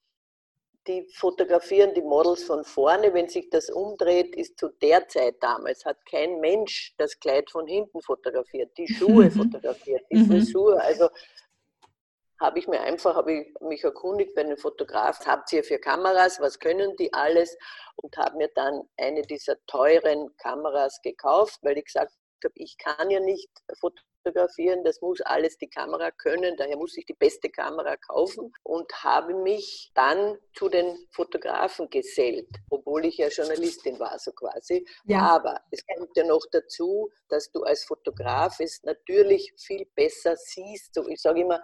die 0.88 1.07
fotografieren 1.13 1.93
die 1.93 2.01
Models 2.01 2.43
von 2.43 2.63
vorne. 2.63 3.13
Wenn 3.13 3.29
sich 3.29 3.49
das 3.49 3.69
umdreht, 3.69 4.36
ist 4.36 4.60
zu 4.60 4.69
der 4.81 5.07
Zeit 5.07 5.36
damals, 5.41 5.86
hat 5.86 6.03
kein 6.05 6.39
Mensch 6.39 6.93
das 6.97 7.19
Kleid 7.19 7.51
von 7.51 7.67
hinten 7.67 8.01
fotografiert, 8.01 8.75
die 8.77 8.88
Schuhe 8.88 9.29
fotografiert, 9.31 10.03
die 10.12 10.17
mhm. 10.17 10.27
Frisur. 10.27 10.81
Also 10.81 11.10
habe 12.39 12.57
ich 12.57 12.67
mir 12.67 12.81
einfach, 12.81 13.15
habe 13.15 13.34
ich 13.34 13.53
mich 13.62 13.84
erkundigt 13.84 14.34
bei 14.34 14.41
einem 14.41 14.57
Fotograf, 14.57 15.23
habt 15.27 15.53
ihr 15.53 15.63
für 15.63 15.77
Kameras, 15.77 16.39
was 16.39 16.57
können 16.57 16.95
die 16.97 17.13
alles? 17.13 17.55
Und 17.97 18.17
habe 18.17 18.38
mir 18.38 18.49
dann 18.55 18.81
eine 18.97 19.21
dieser 19.21 19.63
teuren 19.67 20.36
Kameras 20.38 20.99
gekauft, 21.03 21.60
weil 21.62 21.77
ich 21.77 21.86
gesagt 21.86 22.12
habe, 22.43 22.53
ich 22.55 22.75
kann 22.79 23.12
ja 23.12 23.19
nicht 23.19 23.49
fotografieren 23.79 24.11
fotografieren, 24.23 24.84
das 24.84 25.01
muss 25.01 25.21
alles 25.21 25.57
die 25.57 25.69
Kamera 25.69 26.12
können, 26.12 26.55
daher 26.57 26.77
muss 26.77 26.97
ich 26.97 27.05
die 27.05 27.13
beste 27.13 27.49
Kamera 27.49 27.97
kaufen 27.97 28.53
und 28.63 28.91
habe 29.03 29.34
mich 29.34 29.91
dann 29.93 30.38
zu 30.53 30.69
den 30.69 30.97
Fotografen 31.12 31.89
gesellt, 31.89 32.49
obwohl 32.69 33.05
ich 33.05 33.17
ja 33.17 33.27
Journalistin 33.27 33.99
war, 33.99 34.17
so 34.19 34.31
quasi. 34.31 34.86
Ja. 35.05 35.21
Aber 35.21 35.62
es 35.71 35.86
kommt 35.86 36.15
ja 36.15 36.23
noch 36.25 36.45
dazu, 36.51 37.10
dass 37.29 37.51
du 37.51 37.63
als 37.63 37.84
Fotograf 37.84 38.60
es 38.60 38.84
natürlich 38.84 39.53
viel 39.57 39.86
besser 39.95 40.36
siehst. 40.36 40.93
So, 40.93 41.07
ich 41.07 41.21
sage 41.21 41.41
immer, 41.41 41.62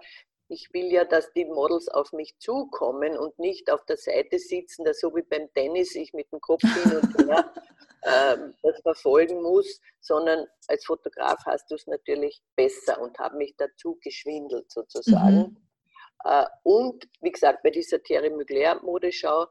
ich 0.48 0.72
will 0.72 0.90
ja, 0.90 1.04
dass 1.04 1.32
die 1.32 1.44
Models 1.44 1.88
auf 1.88 2.12
mich 2.12 2.38
zukommen 2.38 3.18
und 3.18 3.38
nicht 3.38 3.70
auf 3.70 3.84
der 3.84 3.98
Seite 3.98 4.38
sitzen, 4.38 4.84
da 4.84 4.94
so 4.94 5.14
wie 5.14 5.22
beim 5.22 5.52
Tennis 5.52 5.94
ich 5.94 6.14
mit 6.14 6.32
dem 6.32 6.40
Kopf 6.40 6.62
hin 6.62 6.96
und 6.96 7.28
her 7.28 7.52
das 8.02 8.80
verfolgen 8.82 9.42
muss, 9.42 9.80
sondern 10.00 10.46
als 10.68 10.84
Fotograf 10.84 11.38
hast 11.46 11.70
du 11.70 11.74
es 11.74 11.86
natürlich 11.86 12.40
besser 12.56 13.00
und 13.00 13.18
habe 13.18 13.36
mich 13.36 13.54
dazu 13.56 13.98
geschwindelt 14.02 14.70
sozusagen. 14.70 15.36
Mhm. 15.36 15.56
Äh, 16.24 16.46
und 16.62 17.08
wie 17.20 17.32
gesagt, 17.32 17.62
bei 17.62 17.70
dieser 17.70 18.02
Thierry 18.02 18.30
Mugler 18.30 18.80
Modeschau 18.82 19.46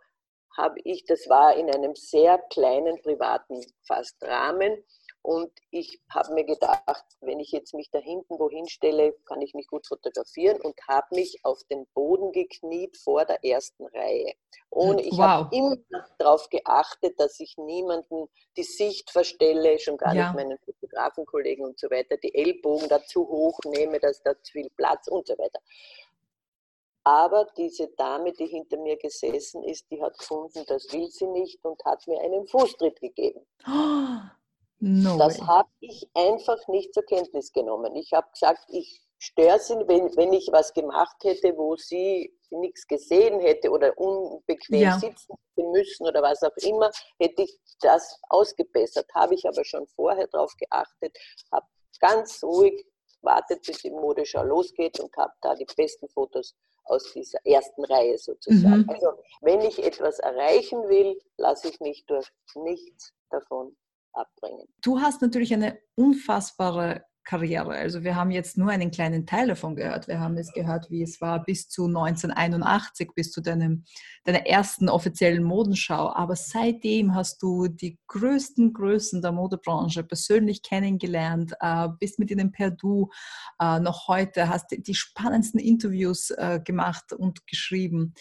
habe 0.58 0.80
ich, 0.84 1.06
das 1.06 1.30
war 1.30 1.56
in 1.56 1.70
einem 1.70 1.96
sehr 1.96 2.40
kleinen 2.50 3.00
privaten 3.02 3.62
fast 3.86 4.22
Rahmen, 4.24 4.84
und 5.22 5.52
ich 5.72 6.00
habe 6.10 6.34
mir 6.34 6.46
gedacht, 6.46 7.06
wenn 7.22 7.40
ich 7.40 7.52
jetzt 7.52 7.74
mich 7.74 7.90
da 7.92 8.00
hinten 8.00 8.40
wohin 8.40 8.68
stelle, 8.68 9.14
kann 9.26 9.42
ich 9.42 9.54
mich 9.54 9.68
gut 9.68 9.86
fotografieren 9.86 10.62
und 10.62 10.76
habe 10.88 11.08
mich 11.12 11.40
auf 11.44 11.62
den 11.70 11.86
Boden 11.94 12.32
gekniet 12.32 12.96
vor 12.98 13.26
der 13.26 13.44
ersten 13.44 13.86
Reihe. 13.88 14.34
Und 14.70 15.00
ich 15.00 15.18
wow. 15.18 15.20
habe 15.20 15.56
immer 15.56 15.76
darauf 16.18 16.50
geachtet, 16.50 17.20
dass 17.20 17.40
ich 17.40 17.58
niemanden 17.58 18.30
die 18.56 18.64
Sicht 18.64 19.12
verstelle, 19.12 19.80
schon 19.80 19.98
gar 19.98 20.16
ja. 20.16 20.28
nicht 20.28 20.36
meinen 20.36 20.58
Fotografenkollegen 20.60 21.66
und 21.66 21.80
so 21.80 21.90
weiter, 21.90 22.18
die 22.18 22.34
Ellbogen 22.34 22.88
dazu 22.88 23.28
hoch 23.28 23.60
nehme, 23.66 24.00
dass 24.00 24.22
da 24.24 24.34
zu 24.42 24.54
viel 24.54 24.70
Platz 24.78 25.08
und 25.08 25.28
so 25.28 25.38
weiter. 25.38 25.60
Aber 27.04 27.48
diese 27.58 27.88
Dame, 27.98 28.34
die 28.34 28.48
hinter 28.48 28.78
mir 28.78 28.98
gesessen 28.98 29.64
ist, 29.64 29.90
die 29.90 30.02
hat 30.02 30.18
gefunden, 30.18 30.64
das 30.68 30.92
will 30.92 31.10
sie 31.10 31.28
nicht 31.28 31.64
und 31.64 31.84
hat 31.86 32.06
mir 32.08 32.20
einen 32.22 32.46
Fußtritt 32.48 33.00
gegeben. 33.00 33.46
Oh. 33.66 34.37
No 34.80 35.18
das 35.18 35.42
habe 35.42 35.70
ich 35.80 36.08
einfach 36.14 36.68
nicht 36.68 36.94
zur 36.94 37.04
Kenntnis 37.04 37.52
genommen. 37.52 37.96
Ich 37.96 38.14
habe 38.14 38.28
gesagt, 38.32 38.64
ich 38.70 39.02
störe 39.18 39.60
sie, 39.60 39.74
wenn, 39.88 40.16
wenn 40.16 40.34
ich 40.34 40.50
was 40.52 40.74
gemacht 40.74 41.18
hätte, 41.24 41.58
wo 41.58 41.76
sie 41.76 42.34
nichts 42.52 42.88
gesehen 42.88 43.40
hätte 43.40 43.72
oder 43.72 43.98
unbequem 43.98 44.82
ja. 44.82 45.00
sitzen 45.00 45.36
müssen 45.58 46.06
oder 46.06 46.22
was 46.22 46.44
auch 46.44 46.56
immer, 46.58 46.92
hätte 47.20 47.42
ich 47.44 47.58
das 47.82 48.20
ausgebessert. 48.30 49.08
Habe 49.16 49.34
ich 49.34 49.48
aber 49.48 49.66
schon 49.66 49.88
vorher 49.88 50.28
darauf 50.28 50.54
geachtet, 50.58 51.18
habe 51.52 51.66
ganz 52.00 52.44
ruhig 52.44 52.86
wartet, 53.22 53.66
bis 53.66 53.80
die 53.80 53.90
Modeschau 53.90 54.44
losgeht 54.44 55.00
und 55.00 55.16
habe 55.18 55.34
da 55.42 55.56
die 55.56 55.66
besten 55.76 56.08
Fotos 56.10 56.56
aus 56.84 57.12
dieser 57.14 57.44
ersten 57.46 57.84
Reihe 57.86 58.18
sozusagen. 58.18 58.84
Mhm. 58.84 58.90
Also 58.90 59.14
wenn 59.42 59.62
ich 59.62 59.84
etwas 59.84 60.20
erreichen 60.20 60.88
will, 60.88 61.20
lasse 61.38 61.70
ich 61.70 61.80
mich 61.80 62.06
durch 62.06 62.30
nichts 62.56 63.14
davon 63.32 63.76
abbringen. 64.18 64.68
Du 64.82 65.00
hast 65.00 65.22
natürlich 65.22 65.54
eine 65.54 65.80
unfassbare 65.96 67.04
Karriere. 67.28 67.72
Also 67.72 68.06
wir 68.06 68.16
haben 68.16 68.32
jetzt 68.32 68.58
nur 68.58 68.70
einen 68.70 68.90
kleinen 68.90 69.26
Teil 69.26 69.50
davon 69.50 69.76
gehört. 69.76 70.08
Wir 70.08 70.22
haben 70.22 70.38
jetzt 70.38 70.54
gehört, 70.54 70.90
wie 70.90 71.04
es 71.04 71.20
war 71.20 71.44
bis 71.44 71.68
zu 71.68 71.86
1981, 71.86 73.10
bis 73.14 73.32
zu 73.32 73.42
deinem, 73.42 73.84
deiner 74.24 74.48
ersten 74.48 74.88
offiziellen 74.88 75.44
Modenschau. 75.44 76.14
Aber 76.14 76.38
seitdem 76.38 77.14
hast 77.14 77.44
du 77.44 77.68
die 77.68 78.00
größten 78.08 78.72
Größen 78.72 79.22
der 79.22 79.34
Modebranche 79.34 80.06
persönlich 80.06 80.64
kennengelernt, 80.64 81.54
äh, 81.60 81.90
bist 82.00 82.18
mit 82.18 82.32
ihnen 82.32 82.54
per 82.54 82.72
Du 82.72 83.10
äh, 83.60 83.82
noch 83.82 84.08
heute, 84.08 84.48
hast 84.48 84.68
die 84.72 84.96
spannendsten 84.96 85.60
Interviews 85.60 86.30
äh, 86.30 86.62
gemacht 86.64 87.12
und 87.12 87.46
geschrieben. 87.46 88.14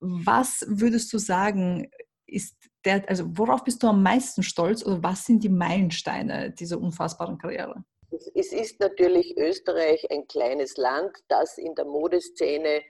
Was 0.00 0.64
würdest 0.66 1.12
du 1.12 1.18
sagen, 1.18 1.90
ist 2.26 2.67
der, 2.84 3.08
also 3.08 3.24
worauf 3.36 3.64
bist 3.64 3.82
du 3.82 3.88
am 3.88 4.02
meisten 4.02 4.42
stolz 4.42 4.84
oder 4.84 5.02
was 5.02 5.24
sind 5.26 5.42
die 5.42 5.48
Meilensteine 5.48 6.50
dieser 6.50 6.80
unfassbaren 6.80 7.38
Karriere? 7.38 7.84
Es 8.34 8.52
ist 8.52 8.80
natürlich 8.80 9.36
Österreich 9.36 10.10
ein 10.10 10.26
kleines 10.26 10.76
Land, 10.76 11.16
das 11.28 11.58
in 11.58 11.74
der 11.74 11.84
Modeszene 11.84 12.82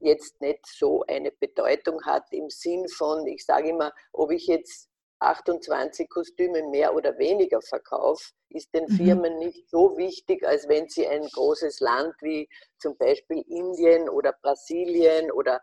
jetzt 0.00 0.40
nicht 0.40 0.66
so 0.66 1.04
eine 1.06 1.30
Bedeutung 1.30 2.02
hat 2.04 2.24
im 2.32 2.50
Sinn 2.50 2.88
von, 2.88 3.26
ich 3.26 3.44
sage 3.44 3.70
immer, 3.70 3.92
ob 4.12 4.30
ich 4.30 4.46
jetzt 4.46 4.90
28 5.20 6.08
Kostüme 6.10 6.68
mehr 6.68 6.94
oder 6.94 7.16
weniger 7.18 7.62
verkaufe, 7.62 8.32
ist 8.50 8.74
den 8.74 8.84
mhm. 8.84 8.96
Firmen 8.96 9.38
nicht 9.38 9.68
so 9.70 9.96
wichtig, 9.96 10.46
als 10.46 10.68
wenn 10.68 10.88
sie 10.88 11.06
ein 11.06 11.22
großes 11.22 11.80
Land 11.80 12.14
wie 12.20 12.48
zum 12.78 12.96
Beispiel 12.96 13.42
Indien 13.48 14.08
oder 14.08 14.34
Brasilien 14.42 15.30
oder 15.30 15.60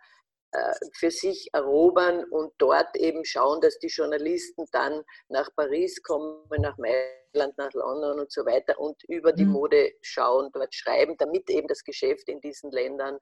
für 0.93 1.11
sich 1.11 1.49
erobern 1.53 2.23
und 2.25 2.53
dort 2.57 2.95
eben 2.95 3.25
schauen, 3.25 3.61
dass 3.61 3.79
die 3.79 3.87
Journalisten 3.87 4.65
dann 4.71 5.03
nach 5.29 5.49
Paris 5.55 6.01
kommen, 6.03 6.43
nach 6.59 6.77
Mailand, 6.77 7.57
nach 7.57 7.73
London 7.73 8.19
und 8.19 8.31
so 8.31 8.45
weiter 8.45 8.79
und 8.79 9.03
über 9.05 9.33
die 9.33 9.45
mhm. 9.45 9.51
Mode 9.53 9.91
schauen, 10.01 10.51
dort 10.53 10.73
schreiben, 10.73 11.15
damit 11.17 11.49
eben 11.49 11.67
das 11.67 11.83
Geschäft 11.83 12.29
in 12.29 12.39
diesen 12.41 12.71
Ländern 12.71 13.17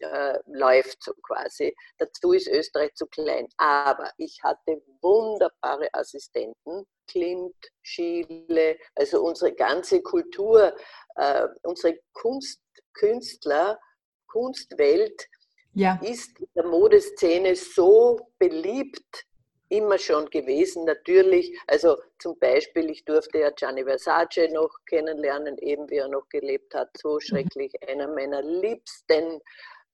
äh, 0.00 0.38
läuft 0.46 1.02
so 1.02 1.12
quasi. 1.22 1.74
Dazu 1.98 2.32
ist 2.32 2.48
Österreich 2.48 2.94
zu 2.94 3.06
klein. 3.06 3.48
Aber 3.56 4.10
ich 4.18 4.38
hatte 4.42 4.82
wunderbare 5.00 5.88
Assistenten, 5.92 6.86
Klimt, 7.06 7.56
Schiele, 7.82 8.78
also 8.94 9.22
unsere 9.22 9.52
ganze 9.54 10.02
Kultur, 10.02 10.74
äh, 11.16 11.46
unsere 11.62 12.00
Kunst, 12.12 12.60
Künstler, 12.94 13.78
Kunstwelt 14.26 15.28
ja. 15.74 16.00
ist 16.02 16.38
in 16.40 16.48
der 16.54 16.66
Modeszene 16.66 17.54
so 17.56 18.32
beliebt 18.38 19.26
immer 19.68 19.98
schon 19.98 20.28
gewesen, 20.30 20.84
natürlich. 20.84 21.58
Also 21.66 21.96
zum 22.18 22.38
Beispiel, 22.38 22.90
ich 22.90 23.04
durfte 23.04 23.38
ja 23.38 23.50
Gianni 23.50 23.84
Versace 23.84 24.48
noch 24.52 24.70
kennenlernen, 24.86 25.58
eben 25.58 25.88
wie 25.90 25.96
er 25.96 26.08
noch 26.08 26.28
gelebt 26.28 26.74
hat, 26.74 26.90
so 26.96 27.14
mhm. 27.14 27.20
schrecklich, 27.20 27.72
einer 27.86 28.08
meiner 28.08 28.42
Liebsten, 28.42 29.40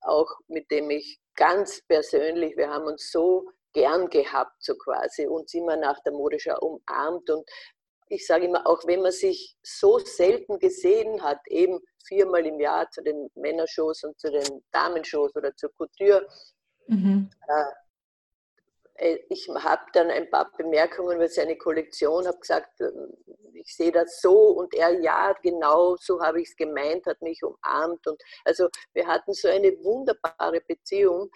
auch 0.02 0.30
mit 0.48 0.70
dem 0.70 0.90
ich 0.90 1.20
ganz 1.34 1.82
persönlich, 1.86 2.56
wir 2.56 2.68
haben 2.68 2.84
uns 2.84 3.10
so 3.10 3.48
gern 3.72 4.08
gehabt, 4.08 4.56
so 4.58 4.74
quasi, 4.76 5.26
uns 5.26 5.54
immer 5.54 5.76
nach 5.76 6.00
der 6.00 6.12
Modeschau 6.12 6.58
umarmt 6.58 7.30
und 7.30 7.48
ich 8.10 8.26
sage 8.26 8.46
immer, 8.46 8.66
auch 8.66 8.84
wenn 8.86 9.02
man 9.02 9.12
sich 9.12 9.56
so 9.62 9.98
selten 9.98 10.58
gesehen 10.58 11.22
hat, 11.22 11.40
eben 11.46 11.80
viermal 12.04 12.44
im 12.44 12.58
Jahr 12.58 12.90
zu 12.90 13.02
den 13.02 13.30
Männershows 13.36 14.02
und 14.02 14.18
zu 14.18 14.30
den 14.30 14.64
Damenshows 14.72 15.34
oder 15.36 15.54
zur 15.56 15.72
Couture, 15.74 16.26
mhm. 16.88 17.30
äh, 18.96 19.18
ich 19.28 19.48
habe 19.48 19.82
dann 19.92 20.10
ein 20.10 20.28
paar 20.28 20.50
Bemerkungen 20.56 21.16
über 21.16 21.28
seine 21.28 21.56
Kollektion, 21.56 22.26
habe 22.26 22.38
gesagt, 22.38 22.80
ähm, 22.80 23.16
ich 23.54 23.74
sehe 23.76 23.92
das 23.92 24.20
so 24.20 24.36
und 24.50 24.74
er, 24.74 25.00
ja, 25.00 25.32
genau 25.42 25.96
so 25.96 26.20
habe 26.20 26.40
ich 26.40 26.48
es 26.48 26.56
gemeint, 26.56 27.06
hat 27.06 27.22
mich 27.22 27.40
umarmt. 27.44 28.06
Und 28.06 28.20
also 28.44 28.68
wir 28.92 29.06
hatten 29.06 29.32
so 29.34 29.48
eine 29.48 29.72
wunderbare 29.84 30.60
Beziehung 30.66 31.30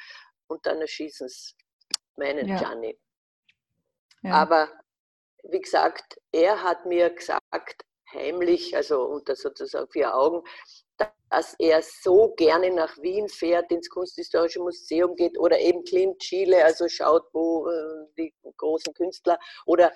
und 0.49 0.67
dann 0.67 0.81
erschießen 0.81 1.27
es 1.27 1.55
meinen 2.17 2.49
ja. 2.49 2.59
Gianni. 2.59 2.99
Ja. 4.23 4.33
Aber 4.33 4.69
wie 5.51 5.61
gesagt, 5.61 6.19
er 6.33 6.63
hat 6.63 6.87
mir 6.87 7.11
gesagt, 7.11 7.85
heimlich, 8.13 8.77
also 8.77 9.03
unter 9.03 9.37
sozusagen 9.37 9.89
vier 9.91 10.15
Augen, 10.15 10.43
dass 11.31 11.55
er 11.59 11.83
so 11.83 12.33
gerne 12.37 12.71
nach 12.71 12.97
Wien 12.99 13.29
fährt, 13.29 13.71
ins 13.73 13.89
Kunsthistorische 13.91 14.61
Museum 14.61 15.17
geht 15.17 15.39
oder 15.39 15.59
eben 15.59 15.85
Klimt 15.85 16.21
Chile, 16.21 16.65
also 16.65 16.89
schaut, 16.89 17.25
wo 17.33 17.69
äh, 17.69 18.07
die 18.17 18.33
großen 18.57 18.95
Künstler 18.95 19.39
oder 19.67 19.93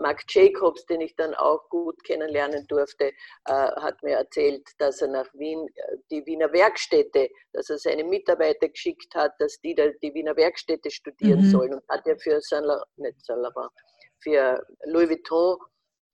Mark 0.00 0.24
Jacobs, 0.28 0.84
den 0.86 1.00
ich 1.00 1.14
dann 1.16 1.34
auch 1.34 1.68
gut 1.68 2.02
kennenlernen 2.04 2.66
durfte, 2.66 3.12
äh, 3.44 3.52
hat 3.52 4.02
mir 4.02 4.16
erzählt, 4.16 4.66
dass 4.78 5.00
er 5.02 5.08
nach 5.08 5.26
Wien, 5.34 5.66
äh, 5.74 5.96
die 6.10 6.24
Wiener 6.26 6.52
Werkstätte, 6.52 7.28
dass 7.52 7.70
er 7.70 7.78
seine 7.78 8.04
Mitarbeiter 8.04 8.68
geschickt 8.68 9.14
hat, 9.14 9.32
dass 9.38 9.60
die 9.60 9.74
da 9.74 9.88
die 10.02 10.14
Wiener 10.14 10.36
Werkstätte 10.36 10.90
studieren 10.90 11.42
mhm. 11.42 11.50
sollen 11.50 11.74
und 11.74 11.88
hat 11.88 12.06
er 12.06 12.18
für 12.18 12.40
Saint 12.40 12.66
Laurent, 12.66 12.86
nicht 12.96 13.24
Saint 13.24 13.42
Laurent, 13.42 13.70
für 14.22 14.64
Louis 14.84 15.08
Vuitton 15.08 15.58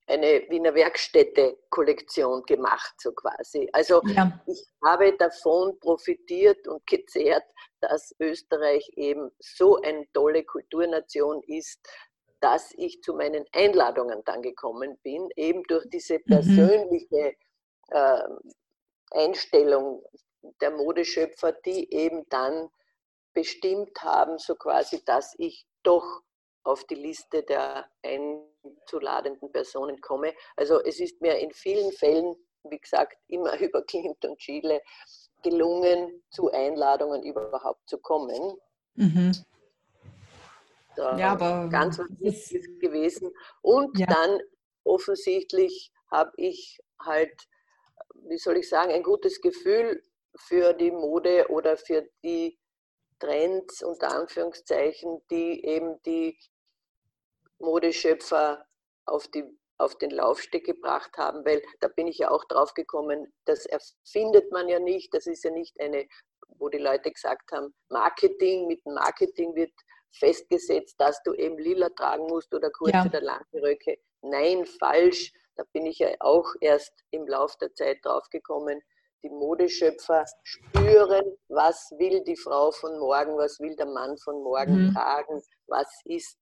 eine 0.07 0.45
Wiener 0.49 0.73
Werkstätte-Kollektion 0.73 2.43
gemacht, 2.43 2.93
so 2.97 3.11
quasi. 3.11 3.69
Also 3.73 4.01
ja. 4.05 4.39
ich 4.47 4.65
habe 4.83 5.15
davon 5.17 5.77
profitiert 5.79 6.65
und 6.67 6.85
gezehrt, 6.87 7.43
dass 7.81 8.15
Österreich 8.19 8.89
eben 8.95 9.29
so 9.39 9.81
eine 9.81 10.05
tolle 10.13 10.43
Kulturnation 10.45 11.43
ist, 11.47 11.79
dass 12.39 12.71
ich 12.77 13.01
zu 13.01 13.13
meinen 13.13 13.45
Einladungen 13.51 14.21
dann 14.25 14.41
gekommen 14.41 14.97
bin, 15.03 15.29
eben 15.35 15.63
durch 15.63 15.85
diese 15.89 16.19
mhm. 16.19 16.23
persönliche 16.25 17.35
äh, 17.89 18.23
Einstellung 19.11 20.03
der 20.61 20.71
Modeschöpfer, 20.71 21.51
die 21.51 21.91
eben 21.93 22.25
dann 22.29 22.69
bestimmt 23.33 24.01
haben, 24.01 24.37
so 24.37 24.55
quasi, 24.55 25.03
dass 25.05 25.35
ich 25.37 25.65
doch 25.83 26.21
auf 26.63 26.83
die 26.85 26.95
Liste 26.95 27.43
der 27.43 27.89
einzuladenden 28.03 29.51
Personen 29.51 30.01
komme. 30.01 30.33
Also 30.55 30.81
es 30.83 30.99
ist 30.99 31.21
mir 31.21 31.37
in 31.37 31.51
vielen 31.51 31.91
Fällen, 31.93 32.35
wie 32.63 32.79
gesagt, 32.79 33.17
immer 33.27 33.57
über 33.59 33.81
Klimt 33.83 34.23
und 34.25 34.37
Chile 34.39 34.81
gelungen, 35.43 36.23
zu 36.31 36.51
Einladungen 36.51 37.23
überhaupt 37.23 37.87
zu 37.87 37.99
kommen. 37.99 38.57
Mhm. 38.95 39.31
Ja, 40.97 41.31
aber 41.31 41.67
ganz 41.69 41.99
was 41.99 42.09
Wichtiges 42.19 42.79
gewesen. 42.79 43.31
Und 43.61 43.97
ja. 43.97 44.07
dann 44.07 44.39
offensichtlich 44.83 45.91
habe 46.11 46.31
ich 46.37 46.79
halt, 46.99 47.47
wie 48.15 48.37
soll 48.37 48.57
ich 48.57 48.69
sagen, 48.69 48.91
ein 48.91 49.03
gutes 49.03 49.41
Gefühl 49.41 50.01
für 50.35 50.73
die 50.73 50.91
Mode 50.91 51.47
oder 51.49 51.77
für 51.77 52.07
die 52.23 52.57
Trends 53.19 53.81
unter 53.83 54.11
Anführungszeichen, 54.11 55.21
die 55.29 55.63
eben 55.65 56.01
die 56.03 56.37
Modeschöpfer 57.59 58.65
auf, 59.05 59.27
die, 59.29 59.43
auf 59.77 59.97
den 59.97 60.11
Laufsteg 60.11 60.65
gebracht 60.65 61.17
haben, 61.17 61.43
weil 61.45 61.61
da 61.79 61.87
bin 61.87 62.07
ich 62.07 62.19
ja 62.19 62.29
auch 62.29 62.43
drauf 62.45 62.73
gekommen, 62.73 63.33
das 63.45 63.65
erfindet 63.65 64.51
man 64.51 64.67
ja 64.67 64.79
nicht, 64.79 65.13
das 65.13 65.25
ist 65.25 65.43
ja 65.43 65.51
nicht 65.51 65.79
eine, 65.79 66.07
wo 66.59 66.69
die 66.69 66.77
Leute 66.77 67.11
gesagt 67.11 67.51
haben, 67.51 67.73
Marketing, 67.89 68.67
mit 68.67 68.85
Marketing 68.85 69.55
wird 69.55 69.73
festgesetzt, 70.11 70.95
dass 70.99 71.21
du 71.23 71.33
eben 71.33 71.57
lila 71.57 71.89
tragen 71.89 72.27
musst 72.27 72.53
oder 72.53 72.69
kurze 72.71 72.93
ja. 72.93 73.05
oder 73.05 73.21
lange 73.21 73.45
Röcke. 73.53 73.97
Nein, 74.21 74.65
falsch. 74.79 75.31
Da 75.55 75.63
bin 75.73 75.85
ich 75.85 75.99
ja 75.99 76.09
auch 76.19 76.53
erst 76.61 76.93
im 77.11 77.27
Laufe 77.27 77.57
der 77.61 77.73
Zeit 77.73 77.97
draufgekommen. 78.03 78.81
Die 79.23 79.29
Modeschöpfer 79.29 80.25
spüren, 80.43 81.37
was 81.47 81.89
will 81.97 82.23
die 82.23 82.37
Frau 82.37 82.71
von 82.71 82.99
morgen, 82.99 83.37
was 83.37 83.59
will 83.59 83.75
der 83.75 83.87
Mann 83.87 84.17
von 84.17 84.43
morgen 84.43 84.87
mhm. 84.87 84.93
tragen, 84.93 85.41
was 85.65 85.89
ist 86.05 86.37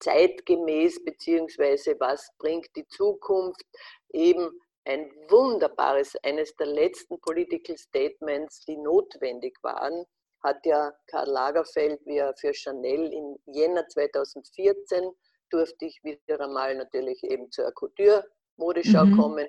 zeitgemäß, 0.00 1.02
beziehungsweise 1.04 1.96
was 1.98 2.30
bringt 2.38 2.68
die 2.76 2.86
Zukunft, 2.88 3.64
eben 4.12 4.50
ein 4.84 5.10
wunderbares, 5.28 6.16
eines 6.22 6.54
der 6.56 6.66
letzten 6.66 7.20
Political 7.20 7.76
Statements, 7.76 8.64
die 8.64 8.76
notwendig 8.76 9.56
waren, 9.62 10.04
hat 10.42 10.64
ja 10.64 10.92
Karl 11.06 11.28
Lagerfeld, 11.28 12.00
wie 12.06 12.18
er 12.18 12.34
für 12.36 12.54
Chanel 12.54 13.12
im 13.12 13.36
Jänner 13.46 13.86
2014 13.88 15.10
durfte 15.50 15.84
ich 15.84 16.02
wieder 16.02 16.40
einmal 16.40 16.74
natürlich 16.76 17.22
eben 17.24 17.50
zur 17.50 17.70
Couture-Modeschau 17.72 19.04
mhm. 19.04 19.16
kommen. 19.16 19.48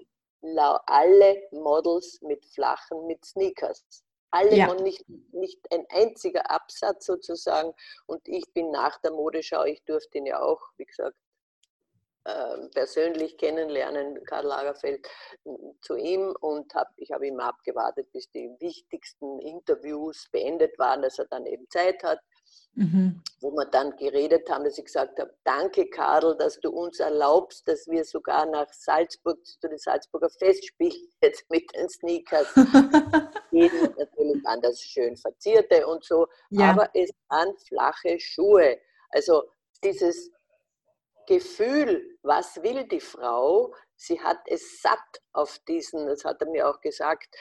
Alle 0.87 1.47
Models 1.51 2.19
mit 2.21 2.45
flachen, 2.47 3.05
mit 3.05 3.23
Sneakers. 3.23 3.85
Alle 4.31 4.55
ja. 4.55 4.71
und 4.71 4.81
nicht, 4.81 5.05
nicht 5.33 5.59
ein 5.71 5.85
einziger 5.89 6.49
Absatz 6.49 7.05
sozusagen. 7.05 7.73
Und 8.07 8.27
ich 8.27 8.51
bin 8.53 8.71
nach 8.71 8.99
der 9.01 9.11
Modeschau, 9.11 9.65
ich 9.65 9.83
durfte 9.83 10.17
ihn 10.17 10.25
ja 10.25 10.41
auch, 10.41 10.61
wie 10.77 10.85
gesagt, 10.85 11.15
ähm, 12.23 12.69
persönlich 12.75 13.35
kennenlernen, 13.37 14.23
Karl 14.25 14.45
Lagerfeld, 14.45 15.07
zu 15.81 15.95
ihm 15.95 16.35
und 16.39 16.71
hab, 16.75 16.89
ich 16.97 17.11
habe 17.11 17.25
immer 17.25 17.45
abgewartet, 17.45 18.11
bis 18.11 18.29
die 18.29 18.55
wichtigsten 18.59 19.39
Interviews 19.39 20.27
beendet 20.31 20.77
waren, 20.77 21.01
dass 21.01 21.17
er 21.17 21.25
dann 21.25 21.47
eben 21.47 21.67
Zeit 21.69 22.03
hat. 22.03 22.19
Mhm. 22.75 23.21
Wo 23.41 23.51
wir 23.51 23.65
dann 23.65 23.95
geredet 23.97 24.49
haben, 24.49 24.63
dass 24.63 24.77
ich 24.77 24.85
gesagt 24.85 25.19
habe, 25.19 25.33
danke 25.43 25.89
Karl, 25.89 26.37
dass 26.37 26.59
du 26.59 26.69
uns 26.69 26.99
erlaubst, 26.99 27.67
dass 27.67 27.87
wir 27.87 28.05
sogar 28.05 28.45
nach 28.45 28.71
Salzburg 28.71 29.43
zu 29.43 29.67
den 29.67 29.77
Salzburger 29.77 30.29
Festspielen 30.29 30.93
jetzt 31.21 31.49
mit 31.49 31.63
den 31.75 31.89
Sneakers 31.89 32.53
gehen. 33.51 33.71
Natürlich 33.97 34.43
waren 34.45 34.61
das 34.61 34.79
schön 34.79 35.17
verzierte 35.17 35.87
und 35.87 36.05
so, 36.05 36.27
ja. 36.49 36.69
aber 36.69 36.89
es 36.93 37.09
waren 37.29 37.57
flache 37.67 38.19
Schuhe. 38.19 38.77
Also 39.09 39.43
dieses 39.83 40.31
Gefühl, 41.27 42.17
was 42.21 42.61
will 42.63 42.87
die 42.87 42.99
Frau, 42.99 43.73
sie 43.95 44.19
hat 44.19 44.39
es 44.47 44.81
satt 44.81 45.21
auf 45.33 45.59
diesen, 45.67 46.07
das 46.07 46.25
hat 46.25 46.41
er 46.41 46.49
mir 46.49 46.69
auch 46.69 46.81
gesagt, 46.81 47.35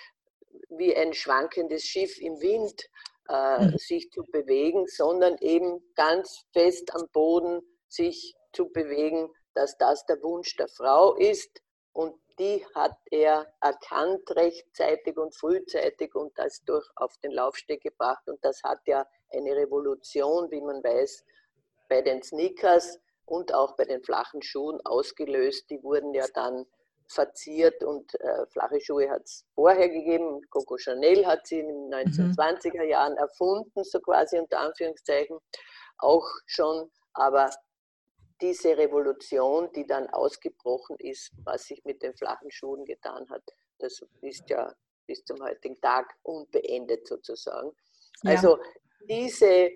wie 0.69 0.95
ein 0.97 1.12
schwankendes 1.12 1.85
Schiff 1.85 2.19
im 2.19 2.40
Wind 2.40 2.88
äh, 3.29 3.64
mhm. 3.64 3.79
sich 3.79 4.11
zu 4.11 4.25
bewegen, 4.25 4.87
sondern 4.87 5.37
eben 5.38 5.83
ganz 5.95 6.45
fest 6.53 6.95
am 6.95 7.09
Boden 7.12 7.61
sich 7.88 8.35
zu 8.53 8.69
bewegen, 8.71 9.33
dass 9.55 9.77
das 9.79 10.05
der 10.07 10.23
Wunsch 10.23 10.57
der 10.57 10.69
Frau 10.69 11.14
ist. 11.14 11.62
Und 11.93 12.14
die 12.38 12.64
hat 12.75 12.97
er 13.11 13.53
erkannt 13.61 14.31
rechtzeitig 14.31 15.16
und 15.16 15.35
frühzeitig 15.35 16.14
und 16.14 16.37
das 16.38 16.62
durch 16.64 16.88
auf 16.97 17.16
den 17.19 17.33
Laufsteg 17.33 17.83
gebracht. 17.83 18.27
Und 18.29 18.43
das 18.45 18.62
hat 18.62 18.81
ja 18.87 19.07
eine 19.31 19.55
Revolution, 19.55 20.51
wie 20.51 20.61
man 20.61 20.83
weiß, 20.83 21.25
bei 21.88 22.01
den 22.01 22.23
Sneakers 22.23 22.99
und 23.31 23.55
auch 23.55 23.77
bei 23.77 23.85
den 23.85 24.03
flachen 24.03 24.43
Schuhen 24.43 24.81
ausgelöst. 24.85 25.71
Die 25.71 25.83
wurden 25.85 26.12
ja 26.14 26.27
dann 26.35 26.66
verziert 27.07 27.83
und 27.85 28.12
äh, 28.21 28.47
flache 28.49 28.81
Schuhe 28.81 29.09
hat 29.09 29.23
es 29.23 29.45
vorher 29.55 29.88
gegeben. 29.88 30.40
Coco 30.51 30.77
Chanel 30.77 31.25
hat 31.27 31.47
sie 31.47 31.61
in 31.61 31.69
den 31.69 31.95
1920er 31.95 32.83
mhm. 32.83 32.88
Jahren 32.88 33.16
erfunden, 33.16 33.85
so 33.85 34.01
quasi 34.01 34.38
unter 34.38 34.59
Anführungszeichen, 34.59 35.38
auch 35.99 36.27
schon. 36.47 36.90
Aber 37.12 37.51
diese 38.40 38.77
Revolution, 38.77 39.71
die 39.73 39.87
dann 39.87 40.09
ausgebrochen 40.09 40.97
ist, 40.99 41.31
was 41.45 41.66
sich 41.66 41.85
mit 41.85 42.03
den 42.03 42.14
flachen 42.14 42.51
Schuhen 42.51 42.85
getan 42.85 43.29
hat, 43.31 43.43
das 43.79 44.01
ist 44.23 44.51
ja 44.51 44.73
bis 45.07 45.25
zum 45.25 45.40
heutigen 45.40 45.81
Tag 45.81 46.12
unbeendet 46.23 47.07
sozusagen. 47.07 47.71
Ja. 48.25 48.33
Also 48.33 48.59
diese 49.09 49.71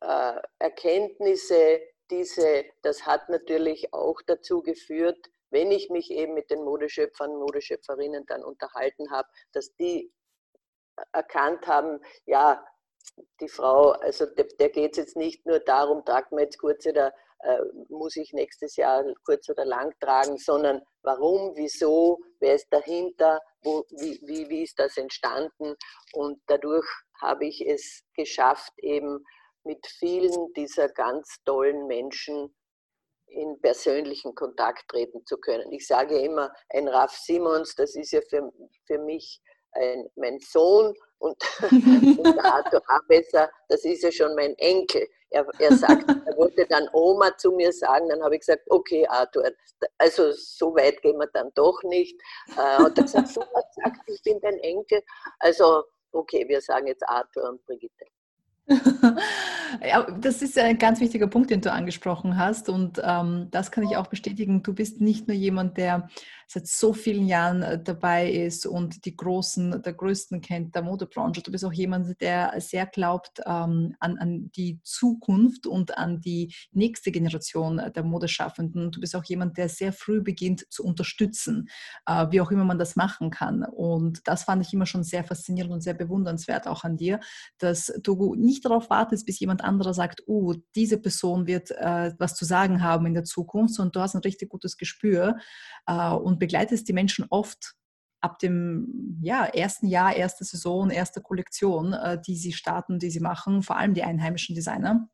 äh, 0.00 0.40
Erkenntnisse, 0.58 1.80
diese, 2.10 2.64
das 2.82 3.06
hat 3.06 3.28
natürlich 3.28 3.92
auch 3.92 4.20
dazu 4.26 4.62
geführt, 4.62 5.18
wenn 5.50 5.70
ich 5.70 5.90
mich 5.90 6.10
eben 6.10 6.34
mit 6.34 6.50
den 6.50 6.64
Modeschöpfern, 6.64 7.36
Modeschöpferinnen 7.36 8.26
dann 8.26 8.44
unterhalten 8.44 9.10
habe, 9.10 9.28
dass 9.52 9.74
die 9.76 10.12
erkannt 11.12 11.66
haben, 11.66 12.00
ja, 12.24 12.64
die 13.40 13.48
Frau, 13.48 13.90
also 13.90 14.26
der, 14.26 14.46
der 14.58 14.68
geht 14.70 14.92
es 14.92 14.98
jetzt 14.98 15.16
nicht 15.16 15.46
nur 15.46 15.60
darum, 15.60 16.04
tragt 16.04 16.32
man 16.32 16.40
jetzt 16.40 16.58
kurz 16.58 16.84
oder 16.86 17.14
äh, 17.40 17.60
muss 17.88 18.16
ich 18.16 18.32
nächstes 18.32 18.76
Jahr 18.76 19.04
kurz 19.24 19.48
oder 19.48 19.64
lang 19.64 19.94
tragen, 20.00 20.38
sondern 20.38 20.82
warum, 21.02 21.52
wieso, 21.54 22.18
wer 22.40 22.54
ist 22.54 22.66
dahinter, 22.70 23.40
wo, 23.62 23.84
wie, 23.90 24.20
wie, 24.24 24.48
wie 24.48 24.62
ist 24.62 24.78
das 24.78 24.96
entstanden? 24.96 25.76
Und 26.12 26.40
dadurch 26.46 26.86
habe 27.20 27.46
ich 27.46 27.64
es 27.66 28.02
geschafft, 28.14 28.72
eben 28.78 29.24
mit 29.66 29.86
vielen 29.86 30.52
dieser 30.54 30.88
ganz 30.88 31.36
tollen 31.44 31.86
Menschen 31.86 32.54
in 33.26 33.60
persönlichen 33.60 34.34
Kontakt 34.34 34.88
treten 34.88 35.24
zu 35.26 35.36
können. 35.38 35.70
Ich 35.72 35.86
sage 35.86 36.18
immer, 36.18 36.52
ein 36.70 36.88
Ralf 36.88 37.12
Simons, 37.12 37.74
das 37.74 37.96
ist 37.96 38.12
ja 38.12 38.20
für, 38.30 38.50
für 38.86 38.98
mich 38.98 39.42
ein, 39.72 40.08
mein 40.14 40.38
Sohn 40.38 40.94
und, 41.18 41.36
und 42.18 42.38
Arthur 42.44 42.82
Abesser, 42.88 43.50
das 43.68 43.84
ist 43.84 44.02
ja 44.02 44.12
schon 44.12 44.34
mein 44.36 44.54
Enkel. 44.58 45.06
Er, 45.30 45.44
er 45.58 45.72
sagt, 45.76 46.08
er 46.08 46.36
wollte 46.36 46.66
dann 46.66 46.88
Oma 46.92 47.36
zu 47.36 47.50
mir 47.50 47.72
sagen, 47.72 48.08
dann 48.08 48.22
habe 48.22 48.36
ich 48.36 48.40
gesagt, 48.40 48.62
okay 48.70 49.06
Arthur, 49.08 49.50
also 49.98 50.30
so 50.32 50.74
weit 50.76 51.02
gehen 51.02 51.18
wir 51.18 51.26
dann 51.32 51.50
doch 51.54 51.82
nicht. 51.82 52.18
Äh, 52.56 52.82
und 52.84 52.96
er 52.96 53.04
gesagt, 53.04 53.28
so 53.28 53.40
was 53.40 53.64
sagt, 53.74 54.08
ich 54.08 54.22
bin 54.22 54.40
dein 54.40 54.58
Enkel. 54.60 55.02
Also 55.40 55.82
okay, 56.12 56.46
wir 56.48 56.60
sagen 56.60 56.86
jetzt 56.86 57.06
Arthur 57.08 57.50
und 57.50 57.64
Brigitte. 57.66 58.06
Ja, 58.68 60.02
das 60.20 60.42
ist 60.42 60.58
ein 60.58 60.78
ganz 60.78 61.00
wichtiger 61.00 61.28
Punkt, 61.28 61.50
den 61.50 61.60
du 61.60 61.72
angesprochen 61.72 62.36
hast. 62.36 62.68
Und 62.68 63.00
ähm, 63.02 63.48
das 63.50 63.70
kann 63.70 63.84
ich 63.84 63.96
auch 63.96 64.08
bestätigen. 64.08 64.62
Du 64.62 64.74
bist 64.74 65.00
nicht 65.00 65.28
nur 65.28 65.36
jemand, 65.36 65.76
der 65.76 66.08
seit 66.48 66.68
so 66.68 66.92
vielen 66.92 67.26
Jahren 67.26 67.62
äh, 67.62 67.82
dabei 67.82 68.30
ist 68.30 68.66
und 68.66 69.04
die 69.04 69.16
Großen, 69.16 69.82
der 69.82 69.92
Größten 69.92 70.40
kennt 70.40 70.74
der 70.74 70.82
Modebranche. 70.82 71.42
Du 71.42 71.50
bist 71.50 71.64
auch 71.64 71.72
jemand, 71.72 72.20
der 72.20 72.54
sehr 72.58 72.86
glaubt 72.86 73.40
ähm, 73.44 73.96
an, 73.98 74.18
an 74.18 74.50
die 74.54 74.80
Zukunft 74.82 75.66
und 75.66 75.98
an 75.98 76.20
die 76.20 76.54
nächste 76.72 77.10
Generation 77.10 77.80
der 77.94 78.04
Modeschaffenden. 78.04 78.92
Du 78.92 79.00
bist 79.00 79.16
auch 79.16 79.24
jemand, 79.24 79.58
der 79.58 79.68
sehr 79.68 79.92
früh 79.92 80.22
beginnt 80.22 80.66
zu 80.70 80.84
unterstützen, 80.84 81.68
äh, 82.06 82.26
wie 82.30 82.40
auch 82.40 82.50
immer 82.50 82.64
man 82.64 82.78
das 82.78 82.94
machen 82.94 83.30
kann. 83.30 83.64
Und 83.64 84.26
das 84.28 84.44
fand 84.44 84.64
ich 84.64 84.72
immer 84.72 84.86
schon 84.86 85.02
sehr 85.02 85.24
faszinierend 85.24 85.72
und 85.72 85.80
sehr 85.80 85.94
bewundernswert 85.94 86.68
auch 86.68 86.84
an 86.84 86.96
dir, 86.96 87.18
dass 87.58 87.92
du 88.02 88.34
nicht 88.36 88.55
darauf 88.60 88.88
wartest, 88.90 89.26
bis 89.26 89.40
jemand 89.40 89.64
anderer 89.64 89.94
sagt, 89.94 90.22
oh, 90.26 90.54
diese 90.76 90.98
Person 90.98 91.48
wird 91.48 91.72
äh, 91.72 92.12
was 92.18 92.36
zu 92.36 92.44
sagen 92.44 92.82
haben 92.82 93.06
in 93.06 93.14
der 93.14 93.24
Zukunft, 93.24 93.74
sondern 93.74 93.92
du 93.92 94.00
hast 94.00 94.14
ein 94.14 94.22
richtig 94.22 94.48
gutes 94.48 94.76
Gespür 94.76 95.36
äh, 95.86 96.10
und 96.10 96.36
und 96.36 96.40
begleitest 96.40 96.86
die 96.86 96.92
Menschen 96.92 97.24
oft 97.30 97.74
ab 98.20 98.38
dem 98.38 99.18
ja, 99.22 99.44
ersten 99.46 99.86
Jahr, 99.86 100.14
erste 100.14 100.44
Saison, 100.44 100.90
erste 100.90 101.22
Kollektion, 101.22 101.92
äh, 101.94 102.20
die 102.20 102.36
sie 102.36 102.52
starten, 102.52 102.98
die 102.98 103.10
sie 103.10 103.20
machen, 103.20 103.62
vor 103.62 103.76
allem 103.76 103.94
die 103.94 104.02
einheimischen 104.02 104.54
Designer 104.54 105.08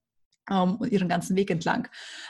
ähm, 0.50 0.78
ihren 0.90 1.08
ganzen 1.08 1.36
Weg 1.36 1.50
entlang. 1.50 1.88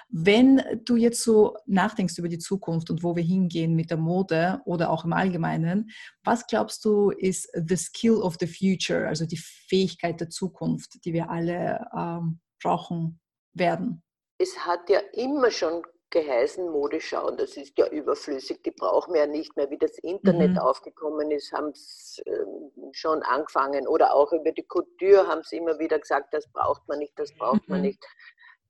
Wenn 0.08 0.62
du 0.84 0.96
jetzt 0.96 1.22
so 1.22 1.56
nachdenkst 1.66 2.18
über 2.18 2.28
die 2.28 2.38
Zukunft 2.38 2.90
und 2.90 3.02
wo 3.02 3.16
wir 3.16 3.22
hingehen 3.22 3.74
mit 3.74 3.90
der 3.90 3.96
Mode 3.96 4.60
oder 4.64 4.90
auch 4.90 5.04
im 5.04 5.12
Allgemeinen, 5.12 5.90
was 6.24 6.46
glaubst 6.46 6.84
du 6.84 7.10
ist 7.10 7.50
the 7.54 7.76
skill 7.76 8.16
of 8.16 8.36
the 8.40 8.46
future, 8.46 9.08
also 9.08 9.26
die 9.26 9.40
Fähigkeit 9.68 10.20
der 10.20 10.30
Zukunft, 10.30 11.04
die 11.04 11.12
wir 11.12 11.30
alle 11.30 11.86
ähm, 11.96 12.40
brauchen 12.62 13.20
werden? 13.54 14.02
Es 14.38 14.58
hat 14.58 14.90
ja 14.90 14.98
immer 15.12 15.50
schon 15.50 15.82
geheißen, 16.12 16.70
Modeschau, 16.70 17.26
und 17.26 17.40
das 17.40 17.56
ist 17.56 17.76
ja 17.76 17.88
überflüssig, 17.88 18.62
die 18.62 18.70
brauchen 18.70 19.14
wir 19.14 19.22
ja 19.22 19.26
nicht 19.26 19.56
mehr. 19.56 19.68
Wie 19.70 19.78
das 19.78 19.98
Internet 19.98 20.52
mhm. 20.52 20.58
aufgekommen 20.58 21.30
ist, 21.32 21.52
haben 21.52 21.72
sie 21.74 22.22
äh, 22.22 22.44
schon 22.92 23.22
angefangen. 23.22 23.88
Oder 23.88 24.14
auch 24.14 24.32
über 24.32 24.52
die 24.52 24.62
Couture 24.62 25.26
haben 25.26 25.42
sie 25.42 25.56
immer 25.56 25.78
wieder 25.80 25.98
gesagt, 25.98 26.32
das 26.32 26.46
braucht 26.52 26.86
man 26.86 27.00
nicht, 27.00 27.18
das 27.18 27.32
braucht 27.34 27.66
mhm. 27.68 27.74
man 27.74 27.80
nicht. 27.82 28.04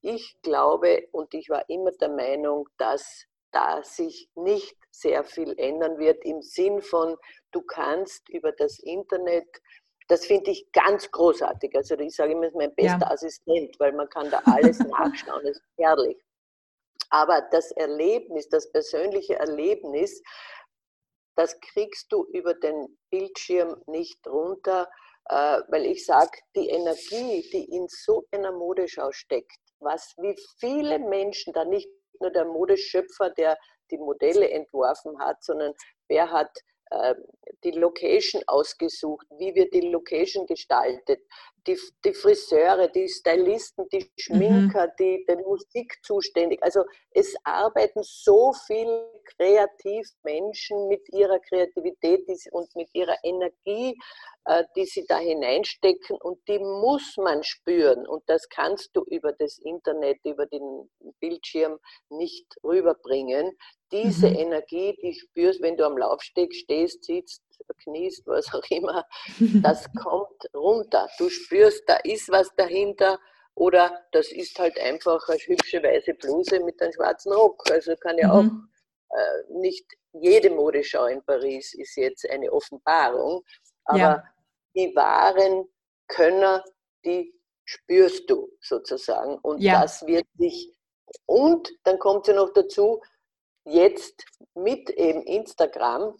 Ich 0.01 0.37
glaube 0.43 1.07
und 1.13 1.35
ich 1.35 1.51
war 1.51 1.69
immer 1.69 1.91
der 1.93 2.09
Meinung, 2.09 2.69
dass 2.79 3.27
da 3.51 3.83
sich 3.83 4.31
nicht 4.35 4.77
sehr 4.91 5.23
viel 5.25 5.55
ändern 5.59 5.99
wird 5.99 6.25
im 6.25 6.41
Sinn 6.41 6.81
von, 6.81 7.17
du 7.51 7.61
kannst 7.61 8.29
über 8.31 8.53
das 8.53 8.79
Internet 8.79 9.47
das 10.09 10.27
finde 10.27 10.51
ich 10.51 10.71
ganz 10.73 11.11
großartig. 11.11 11.75
Also 11.75 11.97
ich 11.97 12.15
sage 12.15 12.33
immer, 12.33 12.43
es 12.43 12.49
ist 12.49 12.57
mein 12.57 12.75
bester 12.75 12.99
ja. 13.01 13.11
Assistent, 13.11 13.79
weil 13.79 13.93
man 13.93 14.09
kann 14.11 14.31
da 14.31 14.43
alles 14.45 14.79
nachschauen. 14.81 15.43
Das 15.45 15.57
ist 15.57 15.63
herrlich. 15.79 16.19
Aber 17.13 17.43
das 17.51 17.71
Erlebnis, 17.73 18.49
das 18.49 18.73
persönliche 18.73 19.39
Erlebnis, 19.39 20.23
das 21.37 21.61
kriegst 21.61 22.11
du 22.11 22.25
über 22.33 22.55
den 22.55 22.99
Bildschirm 23.11 23.83
nicht 23.87 24.27
runter, 24.27 24.89
äh, 25.29 25.61
weil 25.69 25.85
ich 25.85 26.07
sage, 26.07 26.39
die 26.57 26.71
Energie, 26.71 27.47
die 27.53 27.65
in 27.65 27.87
so 27.89 28.25
einer 28.33 28.53
Modeschau 28.53 29.13
steckt, 29.13 29.59
was 29.79 30.15
wie 30.17 30.35
viele 30.59 30.99
Menschen, 30.99 31.53
da 31.53 31.67
nicht 31.67 31.89
nur 32.19 32.31
der 32.31 32.47
Modeschöpfer, 32.47 33.29
der 33.31 33.59
die 33.91 33.99
Modelle 33.99 34.51
entworfen 34.51 35.19
hat, 35.19 35.45
sondern 35.45 35.75
wer 36.09 36.31
hat 36.31 36.51
äh, 36.91 37.15
die 37.63 37.73
Location 37.73 38.43
ausgesucht, 38.47 39.27
wie 39.37 39.55
wird 39.55 39.75
die 39.75 39.91
Location 39.91 40.47
gestaltet, 40.47 41.21
die, 41.67 41.79
die 42.05 42.15
Friseure, 42.15 42.89
die 42.89 43.09
Stylisten, 43.09 43.89
die 43.93 44.11
Schminker, 44.19 44.87
mhm. 44.87 44.93
die 44.99 45.25
die 45.29 45.37
Musik 45.37 45.99
zuständig. 46.03 46.63
Also 46.63 46.85
es 47.11 47.35
arbeiten 47.45 48.01
so 48.03 48.53
viele 48.67 49.23
Kreativmenschen 49.37 50.89
mit 50.89 51.09
ihrer 51.13 51.39
Kreativität 51.39 52.27
und 52.51 52.75
mit 52.75 52.89
ihrer 52.95 53.17
Energie, 53.23 53.97
äh, 54.45 54.65
die 54.77 54.87
sie 54.87 55.05
da 55.07 55.19
hineinstecken 55.19 56.17
und 56.21 56.41
die 56.49 56.59
muss 56.59 57.17
man 57.17 57.43
spüren. 57.43 58.07
Und 58.07 58.23
das 58.27 58.49
kannst 58.49 58.91
du 58.95 59.05
über 59.05 59.33
das 59.33 59.59
Internet, 59.59 60.19
über 60.25 60.47
den 60.47 60.91
Bildschirm 61.21 61.79
nicht 62.09 62.47
rüberbringen. 62.65 63.57
Diese 63.93 64.31
mhm. 64.31 64.37
Energie, 64.37 64.97
die 65.03 65.15
spürst, 65.15 65.61
wenn 65.63 65.77
du 65.77 65.85
am 65.85 65.99
Laufsteg 65.99 66.55
stehst, 66.55 67.05
sitzt, 67.05 67.43
kniest, 67.85 68.27
was 68.27 68.53
auch 68.55 68.65
immer, 68.71 69.07
das 69.63 69.87
kommt 69.95 70.49
runter. 70.55 71.09
Du 71.19 71.29
spürst, 71.29 71.83
da 71.87 71.97
ist 72.05 72.29
was 72.31 72.55
dahinter 72.57 73.19
oder 73.55 74.05
das 74.13 74.33
ist 74.33 74.59
halt 74.59 74.79
einfach 74.79 75.29
eine 75.29 75.39
hübsche 75.39 75.83
weiße 75.83 76.15
Bluse 76.15 76.61
mit 76.61 76.81
einem 76.81 76.93
schwarzen 76.93 77.33
Rock. 77.33 77.63
Also 77.71 77.95
kann 77.97 78.19
ja 78.19 78.29
mhm. 78.29 78.69
auch 79.13 79.17
äh, 79.17 79.53
nicht 79.61 79.87
jede 80.13 80.51
Modeschau 80.51 81.07
in 81.07 81.23
Paris 81.25 81.75
ist 81.75 81.97
jetzt 81.97 82.29
eine 82.29 82.53
Offenbarung, 82.53 83.43
aber 83.85 83.99
ja. 83.99 84.25
die 84.75 84.95
wahren 84.95 85.69
Könner, 86.09 86.65
die 87.05 87.35
spürst 87.65 88.29
du 88.29 88.51
sozusagen 88.61 89.39
und 89.39 89.61
ja. 89.61 89.83
das 89.83 90.07
wird 90.07 90.27
sich 90.37 90.75
und 91.27 91.71
dann 91.85 91.99
kommt 91.99 92.27
ja 92.27 92.35
noch 92.35 92.53
dazu, 92.53 93.01
jetzt 93.65 94.25
mit 94.55 94.91
eben 94.91 95.23
Instagram 95.23 96.17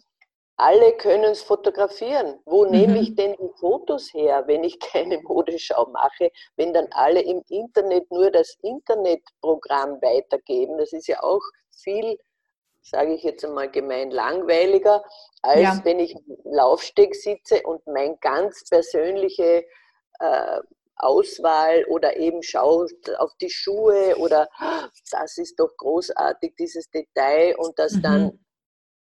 alle 0.57 0.93
können 0.97 1.31
es 1.31 1.41
fotografieren. 1.41 2.39
Wo 2.45 2.65
mhm. 2.65 2.71
nehme 2.71 2.99
ich 2.99 3.15
denn 3.15 3.35
die 3.39 3.59
Fotos 3.59 4.13
her, 4.13 4.43
wenn 4.47 4.63
ich 4.63 4.79
keine 4.79 5.19
Modeschau 5.21 5.87
mache, 5.91 6.31
wenn 6.55 6.73
dann 6.73 6.87
alle 6.91 7.21
im 7.21 7.41
Internet 7.49 8.09
nur 8.11 8.31
das 8.31 8.57
Internetprogramm 8.61 10.01
weitergeben? 10.01 10.77
Das 10.77 10.93
ist 10.93 11.07
ja 11.07 11.21
auch 11.23 11.41
viel, 11.71 12.17
sage 12.81 13.13
ich 13.13 13.23
jetzt 13.23 13.43
einmal 13.43 13.69
gemein, 13.69 14.11
langweiliger, 14.11 15.03
als 15.41 15.61
ja. 15.61 15.81
wenn 15.83 15.99
ich 15.99 16.15
im 16.15 16.37
Laufsteg 16.43 17.15
sitze 17.15 17.61
und 17.63 17.85
mein 17.87 18.19
ganz 18.19 18.63
persönliche 18.69 19.65
äh, 20.19 20.59
Auswahl 20.95 21.85
oder 21.85 22.17
eben 22.17 22.43
schaue 22.43 22.87
auf 23.17 23.31
die 23.41 23.49
Schuhe 23.49 24.15
oder 24.17 24.47
das 25.11 25.37
ist 25.37 25.59
doch 25.59 25.75
großartig, 25.77 26.53
dieses 26.57 26.89
Detail 26.91 27.55
und 27.57 27.77
das 27.79 27.93
mhm. 27.93 28.01
dann 28.01 28.45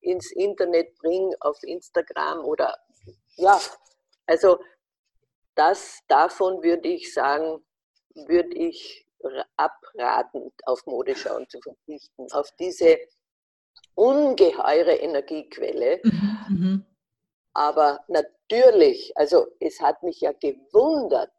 ins 0.03 0.33
Internet 0.33 0.95
bringe, 0.97 1.37
auf 1.41 1.62
Instagram 1.62 2.45
oder 2.45 2.77
ja, 3.37 3.59
also 4.27 4.59
das 5.55 6.01
davon 6.09 6.62
würde 6.62 6.88
ich 6.88 7.12
sagen, 7.12 7.65
würde 8.15 8.55
ich 8.55 9.07
abraten, 9.57 10.53
auf 10.65 10.85
Modeschauen 10.87 11.49
zu 11.49 11.61
verzichten, 11.61 12.27
auf 12.33 12.51
diese 12.59 12.99
ungeheure 13.95 14.95
Energiequelle. 14.95 16.01
Mhm. 16.03 16.85
Aber 17.55 18.05
natürlich, 18.09 19.12
also 19.17 19.47
es 19.61 19.81
hat 19.81 20.03
mich 20.03 20.21
ja 20.21 20.33
gewundert, 20.33 21.33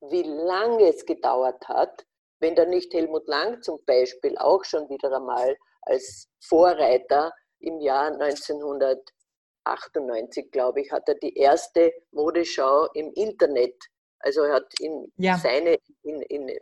wie 0.00 0.22
lange 0.22 0.88
es 0.88 1.04
gedauert 1.04 1.68
hat, 1.68 2.06
wenn 2.40 2.54
da 2.54 2.64
nicht 2.64 2.94
Helmut 2.94 3.26
Lang 3.26 3.62
zum 3.62 3.84
Beispiel 3.84 4.38
auch 4.38 4.64
schon 4.64 4.88
wieder 4.88 5.12
einmal 5.12 5.56
als 5.82 6.28
Vorreiter 6.40 7.32
im 7.60 7.80
Jahr 7.80 8.12
1998, 8.12 10.50
glaube 10.50 10.80
ich, 10.80 10.90
hat 10.92 11.08
er 11.08 11.16
die 11.16 11.36
erste 11.36 11.92
Modeschau 12.12 12.86
im 12.94 13.12
Internet, 13.14 13.74
also 14.20 14.42
er 14.42 14.54
hat 14.54 14.72
in 14.80 15.12
ja. 15.16 15.36
seine, 15.38 15.78
in, 16.02 16.22
in, 16.22 16.48
äh, 16.48 16.58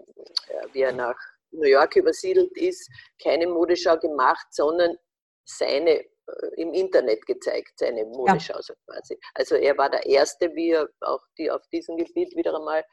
wie 0.73 0.83
er 0.83 0.93
nach 0.93 1.17
New 1.53 1.69
York 1.69 1.97
übersiedelt 1.97 2.57
ist, 2.57 2.91
keine 3.23 3.47
Modeschau 3.47 3.97
gemacht, 3.99 4.47
sondern 4.51 4.97
seine 5.45 6.05
äh, 6.27 6.47
im 6.57 6.75
Internet 6.75 7.25
gezeigt, 7.27 7.79
seine 7.79 8.05
Modeschau 8.05 8.61
so 8.61 8.75
quasi. 8.87 9.19
Also 9.35 9.57
er 9.57 9.77
war 9.79 9.91
der 9.91 10.07
Erste, 10.07 10.55
wie 10.55 10.71
er 10.71 10.89
auch 11.01 11.23
die 11.39 11.51
auf 11.51 11.67
diesem 11.69 11.97
Gebiet 11.97 12.35
wieder 12.37 12.55
einmal. 12.55 12.85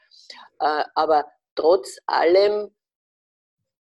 Äh, 0.60 0.84
aber 0.94 1.24
trotz 1.54 1.98
allem, 2.06 2.74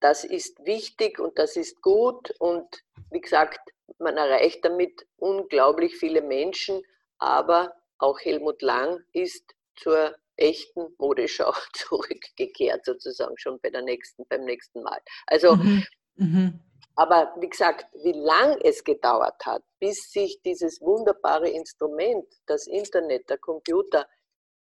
das 0.01 0.25
ist 0.25 0.65
wichtig 0.65 1.21
und 1.21 1.39
das 1.39 1.57
ist 1.57 1.81
gut 1.81 2.35
und 2.41 2.83
wie 3.13 3.21
gesagt, 3.21 3.61
man 3.99 4.17
erreicht 4.17 4.65
damit 4.65 5.07
unglaublich 5.17 5.97
viele 5.97 6.23
Menschen, 6.23 6.83
aber 7.19 7.75
auch 7.99 8.19
Helmut 8.21 8.63
Lang 8.63 9.01
ist 9.13 9.55
zur 9.77 10.17
echten 10.37 10.95
Modeschau 10.99 11.53
zurückgekehrt, 11.75 12.85
sozusagen 12.85 13.39
schon 13.39 13.61
bei 13.61 13.71
der 13.71 13.83
nächsten, 13.83 14.27
beim 14.29 14.45
nächsten 14.45 14.83
Mal. 14.83 15.01
Also, 15.27 15.57
mhm. 15.57 15.85
Mhm. 16.17 16.61
aber 16.97 17.35
wie 17.39 17.49
gesagt, 17.49 17.87
wie 18.03 18.13
lang 18.13 18.59
es 18.63 18.85
gedauert 18.85 19.45
hat, 19.45 19.63
bis 19.79 20.11
sich 20.11 20.41
dieses 20.43 20.81
wunderbare 20.81 21.49
Instrument, 21.49 22.27
das 22.47 22.67
Internet, 22.67 23.31
der 23.31 23.39
Computer, 23.39 24.07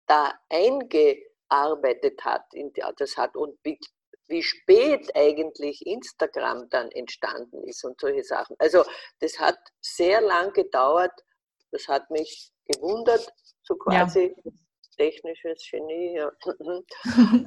da 0.08 0.34
eingearbeitet 0.50 2.24
hat, 2.24 2.44
das 2.98 3.18
hat 3.18 3.36
und 3.36 3.62
wie 4.28 4.44
spät 4.44 5.16
eigentlich 5.16 5.86
Instagram 5.86 6.70
dann 6.70 6.90
entstanden 6.92 7.64
ist 7.64 7.84
und 7.84 8.00
solche 8.00 8.24
Sachen. 8.24 8.56
Also 8.60 8.84
das 9.20 9.38
hat 9.40 9.58
sehr 9.82 10.22
lang 10.22 10.54
gedauert, 10.54 11.14
das 11.72 11.88
hat 11.88 12.10
mich 12.10 12.52
gewundert, 12.66 13.28
so 13.64 13.76
quasi. 13.76 14.36
Ja. 14.44 14.52
technisches 14.98 15.68
Genie. 15.70 16.16
Ja. 16.16 16.32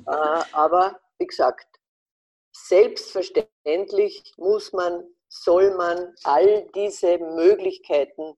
äh, 0.07 0.45
aber 0.53 1.01
wie 1.19 1.27
gesagt, 1.27 1.67
selbstverständlich 2.53 4.35
muss 4.37 4.73
man, 4.73 5.05
soll 5.29 5.75
man 5.77 6.15
all 6.25 6.67
diese 6.75 7.19
Möglichkeiten 7.19 8.35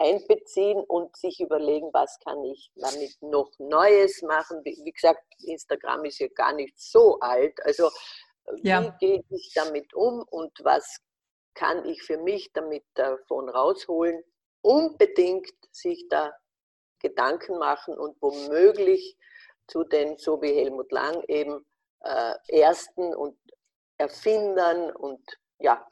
einbeziehen 0.00 0.80
und 0.84 1.16
sich 1.16 1.40
überlegen, 1.40 1.90
was 1.92 2.18
kann 2.20 2.42
ich 2.44 2.70
damit 2.76 3.16
noch 3.20 3.50
Neues 3.58 4.22
machen. 4.22 4.60
Wie, 4.64 4.92
gesagt, 4.92 5.22
Instagram 5.44 6.04
ist 6.04 6.18
ja 6.18 6.28
gar 6.28 6.52
nicht 6.52 6.78
so 6.80 7.18
alt. 7.20 7.58
Also 7.64 7.90
ja. 8.62 8.96
wie 9.00 9.06
gehe 9.06 9.24
ich 9.30 9.52
damit 9.54 9.92
um 9.94 10.22
und 10.30 10.52
was 10.62 10.98
kann 11.54 11.84
ich 11.86 12.02
für 12.02 12.18
mich 12.18 12.52
damit 12.52 12.84
davon 12.94 13.48
rausholen? 13.48 14.22
Unbedingt 14.62 15.50
sich 15.72 16.06
da 16.08 16.32
Gedanken 17.00 17.58
machen 17.58 17.96
und 17.96 18.16
womöglich 18.20 19.16
zu 19.66 19.84
den, 19.84 20.18
so 20.18 20.40
wie 20.42 20.52
Helmut 20.54 20.90
Lang, 20.92 21.22
eben 21.28 21.64
äh, 22.00 22.34
Ersten 22.48 23.14
und 23.14 23.38
Erfindern 23.98 24.94
und 24.94 25.20
ja, 25.58 25.86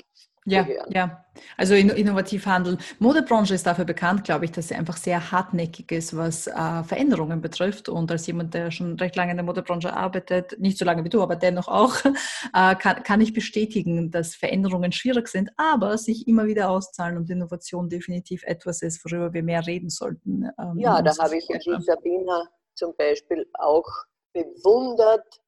ja, 0.47 0.63
gehören. 0.63 0.91
ja. 0.93 1.25
Also 1.57 1.75
innovativ 1.75 2.47
handeln. 2.47 2.79
Modebranche 2.99 3.55
ist 3.55 3.67
dafür 3.67 3.85
bekannt, 3.85 4.25
glaube 4.25 4.47
ich, 4.47 4.53
dass 4.53 4.69
sie 4.69 4.75
einfach 4.75 4.97
sehr 4.97 5.33
hartnäckig 5.33 5.93
ist, 5.93 6.17
was 6.17 6.47
äh, 6.47 6.53
Veränderungen 6.85 7.43
betrifft. 7.43 7.89
Und 7.89 8.11
als 8.11 8.27
jemand, 8.27 8.55
der 8.55 8.71
schon 8.71 8.97
recht 8.99 9.17
lange 9.17 9.33
in 9.33 9.37
der 9.37 9.45
Modebranche 9.45 9.93
arbeitet, 9.93 10.59
nicht 10.59 10.79
so 10.79 10.85
lange 10.85 11.05
wie 11.05 11.11
du, 11.11 11.23
aber 11.23 11.37
dennoch 11.37 11.69
auch, 11.69 11.95
äh, 12.55 12.75
kann, 12.77 13.03
kann 13.03 13.21
ich 13.21 13.35
bestätigen, 13.35 14.11
dass 14.11 14.35
Veränderungen 14.35 14.93
schwierig 14.93 15.29
sind, 15.29 15.51
aber 15.57 15.99
sich 15.99 16.27
immer 16.27 16.47
wieder 16.47 16.71
auszahlen 16.71 17.19
und 17.19 17.29
Innovation 17.29 17.89
definitiv 17.89 18.43
etwas 18.45 18.81
ist, 18.81 19.05
worüber 19.05 19.33
wir 19.35 19.43
mehr 19.43 19.67
reden 19.67 19.91
sollten. 19.91 20.49
Ähm, 20.59 20.79
ja, 20.79 21.03
da 21.03 21.13
habe 21.19 21.37
ich 21.37 21.47
Sabina 21.81 22.49
zum 22.75 22.95
Beispiel 22.97 23.47
auch 23.55 23.87
bewundert, 24.33 25.41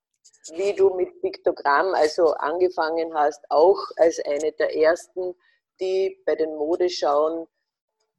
wie 0.55 0.73
du 0.75 0.95
mit 0.95 1.21
Piktogramm 1.21 1.95
also 1.95 2.33
angefangen 2.35 3.15
hast, 3.15 3.45
auch 3.51 3.79
als 3.97 4.21
eine 4.25 4.53
der 4.53 4.75
ersten, 4.77 5.35
die 5.81 6.21
bei 6.25 6.35
den 6.35 6.55
Modeschauen 6.57 7.47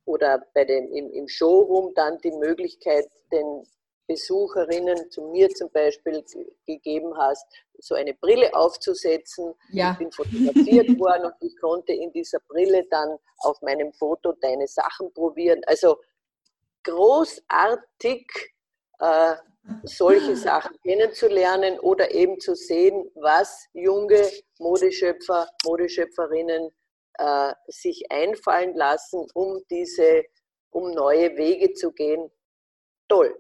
oder 0.06 0.44
bei 0.54 0.66
den, 0.66 0.92
im, 0.94 1.12
im 1.12 1.28
Showroom 1.28 1.94
dann 1.94 2.18
die 2.20 2.32
Möglichkeit 2.32 3.08
den 3.32 3.64
Besucherinnen, 4.10 5.12
zu 5.12 5.22
mir 5.28 5.50
zum 5.50 5.70
Beispiel, 5.70 6.26
gegeben 6.66 7.16
hast, 7.16 7.46
so 7.78 7.94
eine 7.94 8.16
Brille 8.16 8.54
aufzusetzen. 8.56 9.54
Ja. 9.72 9.92
Ich 9.92 10.00
bin 10.00 10.12
fotografiert 10.12 10.90
worden 11.00 11.26
und 11.26 11.36
ich 11.42 11.56
konnte 11.58 11.94
in 11.94 12.12
dieser 12.12 12.40
Brille 12.48 12.86
dann 12.90 13.18
auf 13.42 13.62
meinem 13.62 13.94
Foto 13.94 14.34
deine 14.42 14.68
Sachen 14.68 15.14
probieren. 15.14 15.62
Also 15.68 15.98
großartig, 16.84 18.26
äh, 19.00 19.36
solche 19.84 20.36
Sachen 20.36 20.76
kennenzulernen 20.82 21.80
oder 21.80 22.12
eben 22.12 22.40
zu 22.40 22.56
sehen, 22.56 23.10
was 23.16 23.68
junge 23.74 24.30
Modeschöpfer, 24.58 25.48
Modeschöpferinnen 25.66 26.70
äh, 27.18 27.54
sich 27.68 28.12
einfallen 28.12 28.76
lassen, 28.76 29.28
um 29.34 29.62
diese, 29.70 30.24
um 30.72 30.92
neue 30.92 31.36
Wege 31.38 31.74
zu 31.74 31.92
gehen. 31.92 32.32
Toll. 33.08 33.40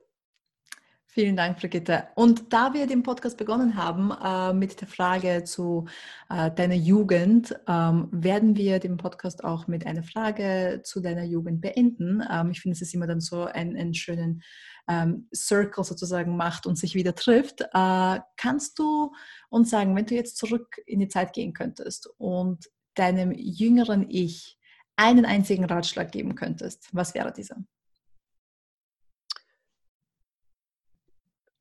Vielen 1.12 1.36
Dank, 1.36 1.57
Brigitte. 1.60 2.07
Und 2.14 2.53
da 2.53 2.76
wir 2.76 2.86
den 2.86 3.01
Podcast 3.01 3.36
begonnen 3.36 3.76
haben 3.76 4.12
äh, 4.12 4.53
mit 4.53 4.80
der 4.80 4.88
Frage 4.88 5.43
zu 5.43 5.88
äh, 6.30 6.51
deiner 6.51 6.76
Jugend, 6.76 7.60
ähm, 7.68 8.10
werden 8.12 8.55
wir 8.55 8.78
den 8.78 8.97
Podcast 8.97 9.43
auch 9.43 9.68
mit 9.68 9.88
einer 9.88 10.03
Frage 10.03 10.82
zu 10.84 10.99
deiner 10.99 11.24
Jugend 11.24 11.62
beenden. 11.62 12.24
Ähm, 12.32 12.51
ich 12.51 12.62
finde, 12.62 12.76
es 12.76 12.84
ist 12.84 12.93
immer 12.93 13.07
dann 13.07 13.22
so 13.22 13.45
ein, 13.45 13.76
einen 13.76 13.95
schönen 13.95 14.43
ähm, 14.88 15.28
Circle 15.34 15.84
sozusagen 15.84 16.38
macht 16.38 16.68
und 16.68 16.78
sich 16.78 16.93
wieder 16.93 17.16
trifft. 17.16 17.62
Äh, 17.62 18.20
kannst 18.38 18.78
du 18.78 19.12
uns 19.49 19.72
sagen, 19.72 19.95
wenn 19.95 20.05
du 20.05 20.14
jetzt 20.14 20.38
zurück 20.38 20.80
in 20.86 20.99
die 20.99 21.07
Zeit 21.07 21.34
gehen 21.34 21.53
könntest 21.53 22.07
und 22.20 22.70
deinem 22.93 23.32
jüngeren 23.32 24.07
Ich 24.12 24.60
einen 24.95 25.26
einzigen 25.26 25.66
Ratschlag 25.66 26.12
geben 26.12 26.36
könntest, 26.36 26.88
was 26.91 27.16
wäre 27.16 27.34
dieser? 27.34 27.55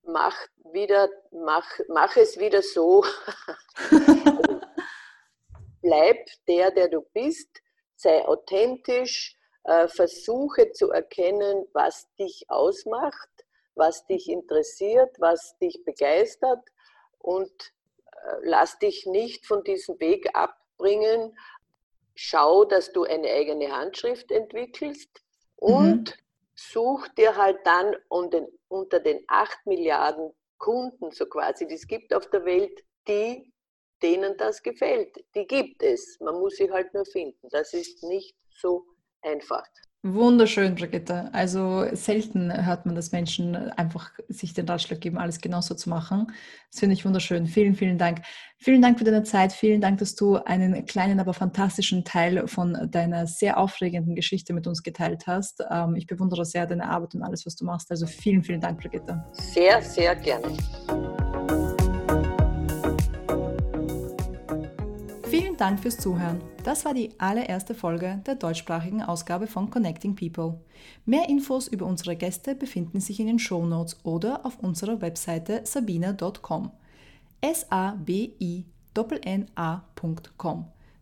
Mach 0.09 0.37
wieder, 0.73 1.09
mach, 1.31 1.69
mach 1.89 2.17
es 2.17 2.39
wieder 2.39 2.63
so. 2.63 3.05
Bleib 5.83 6.27
der, 6.49 6.71
der 6.73 6.89
du 6.89 7.03
bist, 7.13 7.49
sei 7.95 8.27
authentisch, 8.27 9.37
äh, 9.65 9.87
versuche 9.89 10.73
zu 10.73 10.91
erkennen, 10.91 11.67
was 11.73 12.13
dich 12.17 12.45
ausmacht, 12.49 13.29
was 13.75 14.07
dich 14.07 14.29
interessiert, 14.29 15.15
was 15.21 15.57
dich 15.59 15.85
begeistert. 15.85 16.67
Und 17.19 17.53
äh, 18.07 18.37
lass 18.43 18.79
dich 18.79 19.07
nicht 19.07 19.47
von 19.47 19.63
diesem 19.63 20.01
Weg 20.01 20.35
abbringen. 20.35 21.39
Schau, 22.15 22.65
dass 22.65 22.93
du 22.93 23.05
eine 23.05 23.29
eigene 23.29 23.71
Handschrift 23.71 24.33
entwickelst. 24.33 25.23
Und 25.57 26.17
mhm 26.17 26.28
such 26.59 27.09
dir 27.17 27.37
halt 27.37 27.59
dann 27.65 27.95
unter 28.09 29.01
den 29.01 29.25
acht 29.29 29.65
Milliarden 29.65 30.33
Kunden 30.59 31.13
so 31.13 31.27
quasi, 31.27 31.69
die 31.69 31.75
es 31.75 31.87
gibt 31.87 32.13
auf 32.13 32.29
der 32.31 32.45
Welt, 32.45 32.85
die, 33.07 33.53
denen 34.03 34.37
das 34.37 34.63
gefällt. 34.63 35.25
Die 35.35 35.47
gibt 35.47 35.83
es. 35.83 36.19
Man 36.21 36.35
muss 36.41 36.57
sie 36.57 36.71
halt 36.71 36.93
nur 36.95 37.07
finden. 37.07 37.49
Das 37.51 37.73
ist 37.75 38.03
nicht 38.03 38.37
so 38.51 38.85
einfach. 39.23 39.67
Wunderschön, 40.05 40.77
Brigitte. 40.77 41.29
Also 41.33 41.85
selten 41.93 42.53
hört 42.65 42.87
man, 42.87 42.95
dass 42.95 43.11
Menschen 43.11 43.57
einfach 43.73 44.13
sich 44.29 44.55
den 44.55 44.69
Ratschlag 44.69 45.01
geben, 45.01 45.19
alles 45.19 45.41
genauso 45.41 45.75
zu 45.75 45.91
machen. 45.91 46.29
Das 46.71 46.79
finde 46.79 46.95
ich 46.95 47.05
wunderschön. 47.05 47.47
Vielen, 47.47 47.75
vielen 47.75 47.99
Dank. 47.99 48.23
Vielen 48.59 48.81
Dank 48.81 48.99
für 48.99 49.05
deine 49.05 49.25
Zeit. 49.25 49.53
Vielen 49.53 49.81
Dank, 49.81 49.99
dass 49.99 50.15
du 50.15 50.37
einen 50.37 50.87
kleinen, 50.87 51.19
aber 51.19 51.35
fantastischen 51.35 52.05
Teil 52.05 52.47
von 52.47 52.89
deiner 52.93 53.27
sehr 53.27 53.59
aufregenden 53.59 54.15
Geschichte 54.15 54.53
mit 54.53 54.69
uns 54.69 54.85
geteilt 54.85 55.27
hast. 55.27 55.65
Ähm, 55.69 55.97
ich 55.97 56.07
bewundere 56.07 56.45
sehr 56.45 56.67
deine 56.67 56.89
Arbeit 56.89 57.17
und 57.17 57.23
alles, 57.25 57.45
was 57.45 57.57
du 57.57 57.65
machst. 57.65 57.91
Also 57.91 58.07
vielen, 58.07 58.45
vielen 58.45 58.61
Dank, 58.61 58.81
Brigitte. 58.81 59.25
Sehr, 59.33 59.83
sehr 59.83 60.15
gerne. 60.15 60.57
Dank 65.59 65.81
fürs 65.81 65.99
Zuhören. 65.99 66.41
Das 66.63 66.85
war 66.85 66.95
die 66.95 67.11
allererste 67.19 67.75
Folge 67.75 68.23
der 68.27 68.37
deutschsprachigen 68.37 69.03
Ausgabe 69.03 69.49
von 69.49 69.71
Connecting 69.71 70.15
People. 70.15 70.61
Mehr 71.05 71.29
Infos 71.29 71.67
über 71.67 71.85
unsere 71.85 72.15
Gäste 72.15 72.55
befinden 72.55 73.01
sich 73.01 73.19
in 73.19 73.27
den 73.27 73.41
Show 73.41 73.67
Notes 73.67 73.97
oder 74.05 74.47
auf 74.47 74.61
unserer 74.61 75.01
Webseite 75.01 75.63
sabina.com. 75.65 76.71
S-A-B-I-N-A.com. 77.41 78.65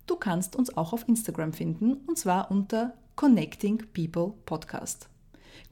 Du 0.06 0.16
kannst 0.16 0.56
uns 0.56 0.76
auch 0.76 0.92
auf 0.94 1.06
Instagram 1.06 1.52
finden 1.52 1.94
und 2.06 2.16
zwar 2.16 2.50
unter 2.50 2.94
Connecting 3.14 3.82
People 3.92 4.32
Podcast. 4.46 5.10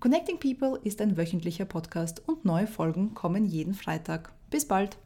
Connecting 0.01 0.39
People 0.39 0.79
ist 0.85 1.01
ein 1.01 1.17
wöchentlicher 1.17 1.65
Podcast 1.65 2.23
und 2.27 2.45
neue 2.45 2.67
Folgen 2.67 3.15
kommen 3.15 3.47
jeden 3.47 3.73
Freitag. 3.73 4.33
Bis 4.51 4.69
bald! 4.69 4.99